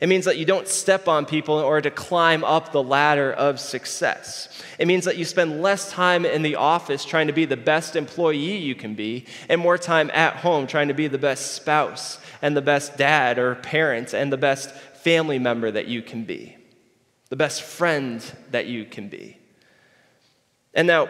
It 0.02 0.08
means 0.08 0.26
that 0.26 0.38
you 0.38 0.46
don't 0.46 0.68
step 0.68 1.08
on 1.08 1.26
people 1.26 1.60
in 1.60 1.66
order 1.66 1.90
to 1.90 1.96
climb 1.96 2.44
up 2.44 2.72
the 2.72 2.84
ladder 2.84 3.32
of 3.32 3.60
success. 3.60 4.50
It 4.80 4.88
means 4.88 5.06
that 5.06 5.18
you 5.18 5.26
spend 5.26 5.62
less 5.62 5.92
time 5.92 6.26
in 6.26 6.42
the 6.42 6.56
office 6.56 7.06
trying 7.06 7.28
to 7.28 7.34
be 7.34 7.46
the 7.46 7.58
best 7.58 7.96
employee 7.96 8.58
you 8.58 8.76
can 8.76 8.96
be, 8.96 9.26
and 9.50 9.60
more 9.60 9.78
time 9.78 10.10
at 10.14 10.38
home 10.38 10.68
trying 10.68 10.88
to 10.88 10.94
be 10.94 11.08
the 11.08 11.18
best 11.18 11.54
spouse 11.54 12.18
and 12.42 12.56
the 12.56 12.62
best 12.62 12.98
dad 12.98 13.38
or 13.38 13.56
parent 13.56 14.14
and 14.14 14.32
the 14.32 14.38
best 14.38 14.72
family 14.72 15.38
member 15.40 15.70
that 15.70 15.88
you 15.88 16.02
can 16.02 16.24
be, 16.24 16.56
the 17.34 17.38
best 17.38 17.64
friend 17.64 18.24
that 18.52 18.68
you 18.68 18.86
can 18.86 19.08
be. 19.08 19.40
And 20.76 20.86
now, 20.86 21.10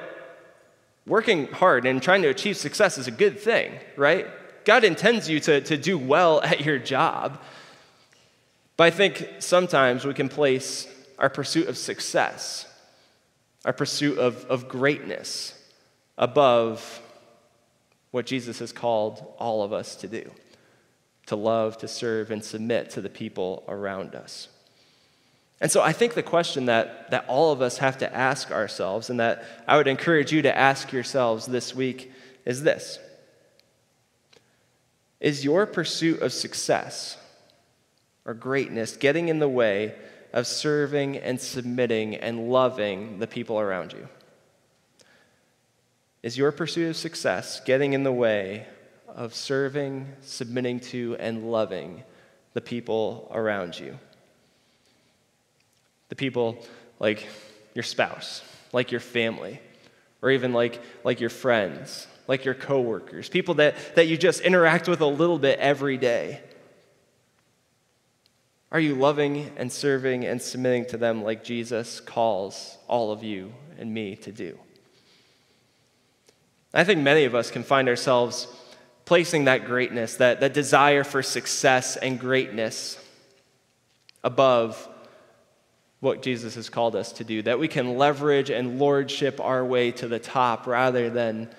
working 1.05 1.47
hard 1.47 1.85
and 1.85 2.01
trying 2.01 2.21
to 2.21 2.29
achieve 2.29 2.55
success 2.55 2.97
is 2.97 3.07
a 3.07 3.11
good 3.11 3.41
thing, 3.41 3.73
right? 3.97 4.27
God 4.63 4.85
intends 4.85 5.29
you 5.29 5.41
to, 5.41 5.59
to 5.59 5.75
do 5.75 5.97
well 5.97 6.41
at 6.41 6.61
your 6.61 6.79
job. 6.79 7.41
But 8.77 8.85
I 8.85 8.91
think 8.91 9.27
sometimes 9.39 10.05
we 10.05 10.13
can 10.13 10.29
place 10.29 10.87
our 11.19 11.29
pursuit 11.29 11.67
of 11.67 11.77
success, 11.77 12.67
our 13.65 13.73
pursuit 13.73 14.17
of, 14.17 14.45
of 14.45 14.69
greatness, 14.69 15.61
above 16.17 17.01
what 18.11 18.25
Jesus 18.25 18.59
has 18.59 18.71
called 18.71 19.33
all 19.39 19.61
of 19.61 19.73
us 19.73 19.97
to 19.97 20.07
do 20.07 20.31
to 21.25 21.35
love, 21.35 21.77
to 21.79 21.87
serve, 21.89 22.31
and 22.31 22.41
submit 22.41 22.91
to 22.91 23.01
the 23.01 23.09
people 23.09 23.65
around 23.67 24.15
us. 24.15 24.47
And 25.63 25.71
so 25.71 25.81
I 25.81 25.93
think 25.93 26.13
the 26.13 26.21
question 26.21 26.65
that, 26.65 27.09
that 27.11 27.23
all 27.29 27.53
of 27.53 27.61
us 27.61 27.77
have 27.77 27.99
to 27.99 28.13
ask 28.13 28.51
ourselves, 28.51 29.09
and 29.09 29.21
that 29.21 29.45
I 29.65 29.77
would 29.77 29.87
encourage 29.87 30.29
you 30.29 30.41
to 30.41 30.55
ask 30.55 30.91
yourselves 30.91 31.45
this 31.45 31.73
week, 31.73 32.11
is 32.43 32.63
this 32.63 32.99
Is 35.21 35.45
your 35.45 35.65
pursuit 35.65 36.21
of 36.21 36.33
success 36.33 37.17
or 38.25 38.33
greatness 38.33 38.97
getting 38.97 39.29
in 39.29 39.39
the 39.39 39.47
way 39.47 39.95
of 40.33 40.47
serving 40.47 41.15
and 41.15 41.39
submitting 41.39 42.17
and 42.17 42.49
loving 42.49 43.19
the 43.19 43.27
people 43.27 43.57
around 43.57 43.93
you? 43.93 44.09
Is 46.23 46.37
your 46.37 46.51
pursuit 46.51 46.89
of 46.89 46.97
success 46.97 47.61
getting 47.61 47.93
in 47.93 48.03
the 48.03 48.11
way 48.11 48.67
of 49.07 49.33
serving, 49.33 50.11
submitting 50.23 50.81
to, 50.81 51.15
and 51.21 51.49
loving 51.49 52.03
the 52.53 52.59
people 52.59 53.31
around 53.33 53.79
you? 53.79 53.97
The 56.09 56.15
people 56.15 56.63
like 56.99 57.27
your 57.73 57.83
spouse, 57.83 58.43
like 58.71 58.91
your 58.91 58.99
family, 58.99 59.59
or 60.21 60.31
even 60.31 60.53
like, 60.53 60.81
like 61.03 61.19
your 61.19 61.29
friends, 61.29 62.07
like 62.27 62.45
your 62.45 62.53
coworkers, 62.53 63.29
people 63.29 63.55
that, 63.55 63.75
that 63.95 64.07
you 64.07 64.17
just 64.17 64.41
interact 64.41 64.87
with 64.87 65.01
a 65.01 65.07
little 65.07 65.39
bit 65.39 65.59
every 65.59 65.97
day. 65.97 66.41
Are 68.71 68.79
you 68.79 68.95
loving 68.95 69.51
and 69.57 69.71
serving 69.71 70.25
and 70.25 70.41
submitting 70.41 70.85
to 70.87 70.97
them 70.97 71.23
like 71.23 71.43
Jesus 71.43 71.99
calls 71.99 72.77
all 72.87 73.11
of 73.11 73.23
you 73.23 73.53
and 73.77 73.93
me 73.93 74.15
to 74.17 74.31
do? 74.31 74.57
I 76.73 76.83
think 76.83 77.01
many 77.01 77.25
of 77.25 77.35
us 77.35 77.51
can 77.51 77.63
find 77.63 77.87
ourselves 77.87 78.47
placing 79.05 79.45
that 79.45 79.65
greatness, 79.65 80.15
that, 80.15 80.39
that 80.39 80.53
desire 80.53 81.03
for 81.03 81.21
success 81.21 81.97
and 81.97 82.19
greatness 82.19 82.97
above 84.23 84.87
what 86.03 86.21
Jesus 86.21 86.55
has 86.55 86.69
called 86.69 86.97
us 86.97 87.13
to 87.13 87.23
do, 87.23 87.41
that 87.43 87.59
we 87.59 87.69
can 87.69 87.97
leverage 87.97 88.49
and 88.49 88.77
lordship 88.77 89.39
our 89.39 89.63
way 89.63 89.89
to 89.89 90.05
the 90.05 90.19
top 90.19 90.67
rather 90.67 91.09
than 91.09 91.49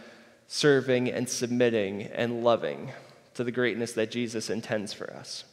serving 0.48 1.10
and 1.10 1.26
submitting 1.26 2.02
and 2.02 2.44
loving 2.44 2.92
to 3.32 3.42
the 3.42 3.50
greatness 3.50 3.94
that 3.94 4.10
Jesus 4.10 4.50
intends 4.50 4.92
for 4.92 5.10
us. 5.14 5.44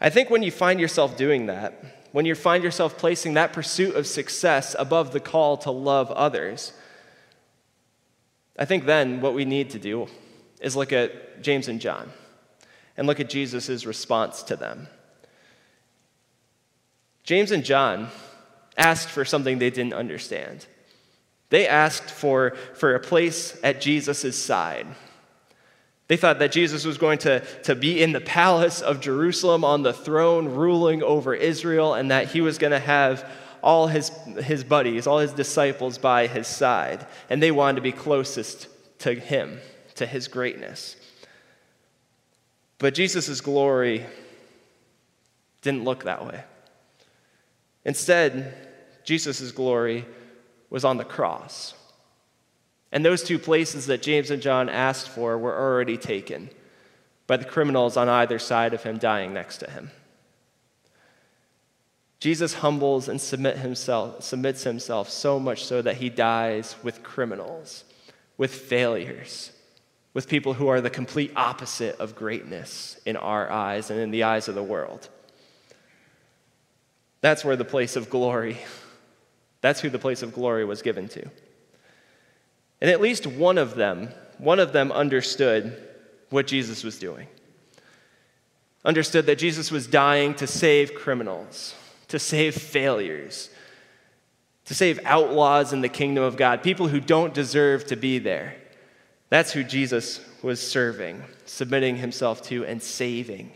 I 0.00 0.10
think 0.10 0.30
when 0.30 0.44
you 0.44 0.52
find 0.52 0.78
yourself 0.78 1.16
doing 1.16 1.46
that, 1.46 2.06
when 2.12 2.24
you 2.24 2.36
find 2.36 2.62
yourself 2.62 2.96
placing 2.96 3.34
that 3.34 3.52
pursuit 3.52 3.96
of 3.96 4.06
success 4.06 4.76
above 4.78 5.12
the 5.12 5.18
call 5.18 5.56
to 5.58 5.72
love 5.72 6.12
others, 6.12 6.72
I 8.56 8.64
think 8.64 8.86
then 8.86 9.20
what 9.20 9.34
we 9.34 9.44
need 9.44 9.70
to 9.70 9.78
do 9.80 10.06
is 10.60 10.76
look 10.76 10.92
at 10.92 11.42
James 11.42 11.66
and 11.66 11.80
John 11.80 12.12
and 12.96 13.08
look 13.08 13.18
at 13.18 13.28
Jesus' 13.28 13.84
response 13.84 14.44
to 14.44 14.54
them. 14.54 14.86
James 17.28 17.50
and 17.50 17.62
John 17.62 18.08
asked 18.78 19.10
for 19.10 19.22
something 19.22 19.58
they 19.58 19.68
didn't 19.68 19.92
understand. 19.92 20.64
They 21.50 21.68
asked 21.68 22.10
for, 22.10 22.56
for 22.72 22.94
a 22.94 23.00
place 23.00 23.54
at 23.62 23.82
Jesus' 23.82 24.42
side. 24.42 24.86
They 26.06 26.16
thought 26.16 26.38
that 26.38 26.52
Jesus 26.52 26.86
was 26.86 26.96
going 26.96 27.18
to, 27.18 27.40
to 27.64 27.74
be 27.74 28.02
in 28.02 28.12
the 28.12 28.22
palace 28.22 28.80
of 28.80 29.02
Jerusalem 29.02 29.62
on 29.62 29.82
the 29.82 29.92
throne, 29.92 30.48
ruling 30.48 31.02
over 31.02 31.34
Israel, 31.34 31.92
and 31.92 32.10
that 32.10 32.28
he 32.28 32.40
was 32.40 32.56
going 32.56 32.70
to 32.70 32.78
have 32.78 33.30
all 33.62 33.88
his, 33.88 34.08
his 34.42 34.64
buddies, 34.64 35.06
all 35.06 35.18
his 35.18 35.32
disciples 35.32 35.98
by 35.98 36.28
his 36.28 36.46
side. 36.46 37.06
And 37.28 37.42
they 37.42 37.50
wanted 37.50 37.74
to 37.76 37.82
be 37.82 37.92
closest 37.92 38.68
to 39.00 39.12
him, 39.12 39.60
to 39.96 40.06
his 40.06 40.28
greatness. 40.28 40.96
But 42.78 42.94
Jesus' 42.94 43.42
glory 43.42 44.06
didn't 45.60 45.84
look 45.84 46.04
that 46.04 46.24
way. 46.24 46.42
Instead, 47.84 48.54
Jesus' 49.04 49.52
glory 49.52 50.04
was 50.70 50.84
on 50.84 50.96
the 50.96 51.04
cross. 51.04 51.74
And 52.92 53.04
those 53.04 53.22
two 53.22 53.38
places 53.38 53.86
that 53.86 54.02
James 54.02 54.30
and 54.30 54.42
John 54.42 54.68
asked 54.68 55.08
for 55.08 55.36
were 55.38 55.56
already 55.56 55.96
taken 55.96 56.50
by 57.26 57.36
the 57.36 57.44
criminals 57.44 57.96
on 57.96 58.08
either 58.08 58.38
side 58.38 58.74
of 58.74 58.82
him 58.82 58.98
dying 58.98 59.34
next 59.34 59.58
to 59.58 59.70
him. 59.70 59.90
Jesus 62.20 62.54
humbles 62.54 63.08
and 63.08 63.20
submit 63.20 63.58
himself, 63.58 64.24
submits 64.24 64.64
himself 64.64 65.08
so 65.08 65.38
much 65.38 65.64
so 65.64 65.82
that 65.82 65.98
he 65.98 66.08
dies 66.08 66.74
with 66.82 67.02
criminals, 67.02 67.84
with 68.36 68.52
failures, 68.52 69.52
with 70.14 70.28
people 70.28 70.54
who 70.54 70.66
are 70.66 70.80
the 70.80 70.90
complete 70.90 71.30
opposite 71.36 71.96
of 72.00 72.16
greatness 72.16 72.98
in 73.06 73.16
our 73.16 73.48
eyes 73.50 73.90
and 73.90 74.00
in 74.00 74.10
the 74.10 74.24
eyes 74.24 74.48
of 74.48 74.56
the 74.56 74.62
world. 74.62 75.08
That's 77.20 77.44
where 77.44 77.56
the 77.56 77.64
place 77.64 77.96
of 77.96 78.10
glory, 78.10 78.58
that's 79.60 79.80
who 79.80 79.90
the 79.90 79.98
place 79.98 80.22
of 80.22 80.32
glory 80.32 80.64
was 80.64 80.82
given 80.82 81.08
to. 81.08 81.28
And 82.80 82.90
at 82.90 83.00
least 83.00 83.26
one 83.26 83.58
of 83.58 83.74
them, 83.74 84.10
one 84.38 84.60
of 84.60 84.72
them 84.72 84.92
understood 84.92 85.76
what 86.30 86.46
Jesus 86.46 86.84
was 86.84 86.98
doing. 86.98 87.26
Understood 88.84 89.26
that 89.26 89.38
Jesus 89.38 89.70
was 89.72 89.88
dying 89.88 90.34
to 90.34 90.46
save 90.46 90.94
criminals, 90.94 91.74
to 92.06 92.18
save 92.20 92.54
failures, 92.54 93.50
to 94.66 94.74
save 94.74 95.00
outlaws 95.04 95.72
in 95.72 95.80
the 95.80 95.88
kingdom 95.88 96.22
of 96.22 96.36
God, 96.36 96.62
people 96.62 96.88
who 96.88 97.00
don't 97.00 97.34
deserve 97.34 97.86
to 97.86 97.96
be 97.96 98.18
there. 98.18 98.54
That's 99.30 99.52
who 99.52 99.64
Jesus 99.64 100.20
was 100.42 100.60
serving, 100.60 101.22
submitting 101.46 101.96
himself 101.96 102.42
to, 102.42 102.64
and 102.64 102.82
saving. 102.82 103.52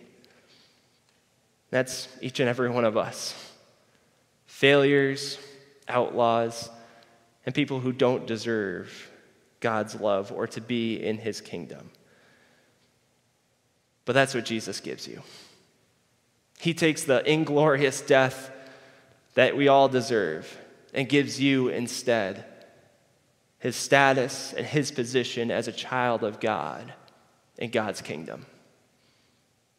That's 1.71 2.09
each 2.21 2.41
and 2.41 2.49
every 2.49 2.69
one 2.69 2.85
of 2.85 2.97
us. 2.97 3.35
Failures, 4.63 5.39
outlaws, 5.89 6.71
and 7.45 7.53
people 7.53 7.81
who 7.81 7.91
don't 7.91 8.29
deserve 8.29 9.11
God's 9.59 9.97
love 9.97 10.31
or 10.31 10.47
to 10.47 10.61
be 10.61 11.03
in 11.03 11.19
his 11.19 11.41
kingdom. 11.41 11.91
But 14.05 14.13
that's 14.13 14.37
what 14.37 14.45
Jesus 14.45 14.79
gives 14.79 15.09
you. 15.09 15.21
He 16.61 16.75
takes 16.75 17.03
the 17.03 17.29
inglorious 17.29 18.03
death 18.03 18.53
that 19.35 19.57
we 19.57 19.67
all 19.67 19.89
deserve 19.89 20.57
and 20.95 21.09
gives 21.09 21.41
you 21.41 21.67
instead 21.67 22.45
his 23.59 23.75
status 23.75 24.53
and 24.53 24.65
his 24.65 24.93
position 24.93 25.51
as 25.51 25.67
a 25.67 25.73
child 25.73 26.23
of 26.23 26.39
God 26.39 26.93
in 27.59 27.73
God's 27.73 28.01
kingdom. 28.01 28.47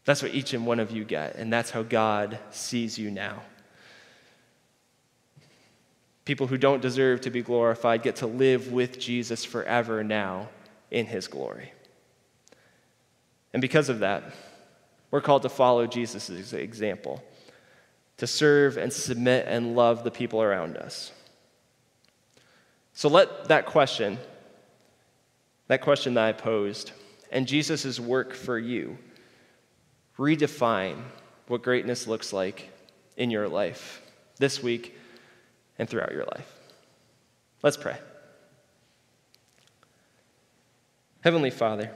That's 0.04 0.22
what 0.22 0.34
each 0.34 0.54
and 0.54 0.66
one 0.66 0.82
of 0.82 0.92
you 0.92 1.06
get, 1.06 1.38
and 1.38 1.54
that's 1.54 1.72
how 1.72 1.84
God 1.84 2.38
sees 2.52 3.00
you 3.00 3.10
now. 3.10 3.44
People 6.26 6.48
who 6.48 6.58
don't 6.58 6.82
deserve 6.82 7.22
to 7.22 7.30
be 7.30 7.42
glorified 7.42 8.02
get 8.02 8.18
to 8.18 8.28
live 8.28 8.72
with 8.72 9.00
Jesus 9.00 9.44
forever 9.44 10.04
now 10.04 10.50
in 10.90 11.06
his 11.06 11.28
glory. 11.28 11.74
And 13.52 13.62
because 13.62 13.90
of 13.90 14.00
that, 14.00 14.24
we're 15.12 15.22
called 15.22 15.42
to 15.44 15.50
follow 15.50 15.86
Jesus' 15.86 16.54
example, 16.54 17.24
to 18.18 18.26
serve 18.26 18.78
and 18.78 18.92
submit 18.92 19.46
and 19.48 19.76
love 19.76 20.04
the 20.04 20.12
people 20.12 20.42
around 20.42 20.78
us. 20.78 21.12
So 22.94 23.10
let 23.10 23.46
that 23.50 23.66
question, 23.66 24.18
that 25.68 25.82
question 25.82 26.14
that 26.14 26.24
I 26.24 26.32
posed, 26.32 26.92
and 27.32 27.48
Jesus' 27.48 28.00
work 28.00 28.34
for 28.34 28.58
you, 28.58 28.98
redefine 30.18 31.02
what 31.48 31.64
greatness 31.64 32.08
looks 32.08 32.32
like 32.32 32.70
in 33.18 33.30
your 33.30 33.50
life 33.50 34.02
this 34.38 34.64
week 34.64 34.96
and 35.84 35.90
throughout 35.90 36.14
your 36.14 36.24
life. 36.24 36.50
Let's 37.62 37.76
pray. 37.76 37.98
Heavenly 41.20 41.50
Father, 41.50 41.92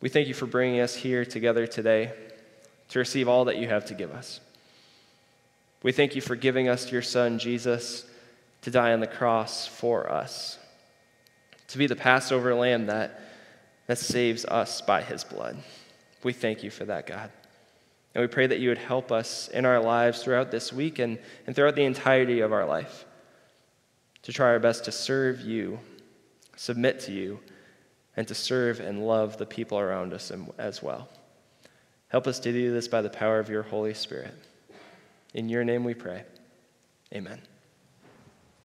we 0.00 0.08
thank 0.08 0.28
you 0.28 0.34
for 0.34 0.46
bringing 0.46 0.78
us 0.78 0.94
here 0.94 1.24
together 1.24 1.66
today 1.66 2.12
to 2.90 3.00
receive 3.00 3.26
all 3.26 3.46
that 3.46 3.56
you 3.56 3.66
have 3.66 3.86
to 3.86 3.94
give 3.94 4.12
us. 4.12 4.38
We 5.82 5.90
thank 5.90 6.14
you 6.14 6.20
for 6.20 6.36
giving 6.36 6.68
us 6.68 6.92
your 6.92 7.02
Son, 7.02 7.40
Jesus, 7.40 8.06
to 8.62 8.70
die 8.70 8.92
on 8.92 9.00
the 9.00 9.08
cross 9.08 9.66
for 9.66 10.08
us, 10.08 10.60
to 11.66 11.78
be 11.78 11.88
the 11.88 11.96
Passover 11.96 12.54
lamb 12.54 12.86
that, 12.86 13.20
that 13.88 13.98
saves 13.98 14.44
us 14.44 14.80
by 14.80 15.02
his 15.02 15.24
blood. 15.24 15.56
We 16.22 16.32
thank 16.32 16.62
you 16.62 16.70
for 16.70 16.84
that, 16.84 17.08
God. 17.08 17.32
And 18.16 18.22
we 18.22 18.28
pray 18.28 18.46
that 18.46 18.60
you 18.60 18.70
would 18.70 18.78
help 18.78 19.12
us 19.12 19.48
in 19.48 19.66
our 19.66 19.78
lives 19.78 20.22
throughout 20.22 20.50
this 20.50 20.72
week 20.72 21.00
and, 21.00 21.18
and 21.46 21.54
throughout 21.54 21.74
the 21.74 21.84
entirety 21.84 22.40
of 22.40 22.50
our 22.50 22.64
life 22.64 23.04
to 24.22 24.32
try 24.32 24.46
our 24.46 24.58
best 24.58 24.86
to 24.86 24.90
serve 24.90 25.42
you, 25.42 25.78
submit 26.56 26.98
to 27.00 27.12
you, 27.12 27.38
and 28.16 28.26
to 28.26 28.34
serve 28.34 28.80
and 28.80 29.06
love 29.06 29.36
the 29.36 29.44
people 29.44 29.78
around 29.78 30.14
us 30.14 30.32
as 30.56 30.82
well. 30.82 31.10
Help 32.08 32.26
us 32.26 32.38
to 32.38 32.52
do 32.52 32.72
this 32.72 32.88
by 32.88 33.02
the 33.02 33.10
power 33.10 33.38
of 33.38 33.50
your 33.50 33.64
Holy 33.64 33.92
Spirit. 33.92 34.32
In 35.34 35.50
your 35.50 35.62
name 35.62 35.84
we 35.84 35.92
pray. 35.92 36.24
Amen. 37.14 37.42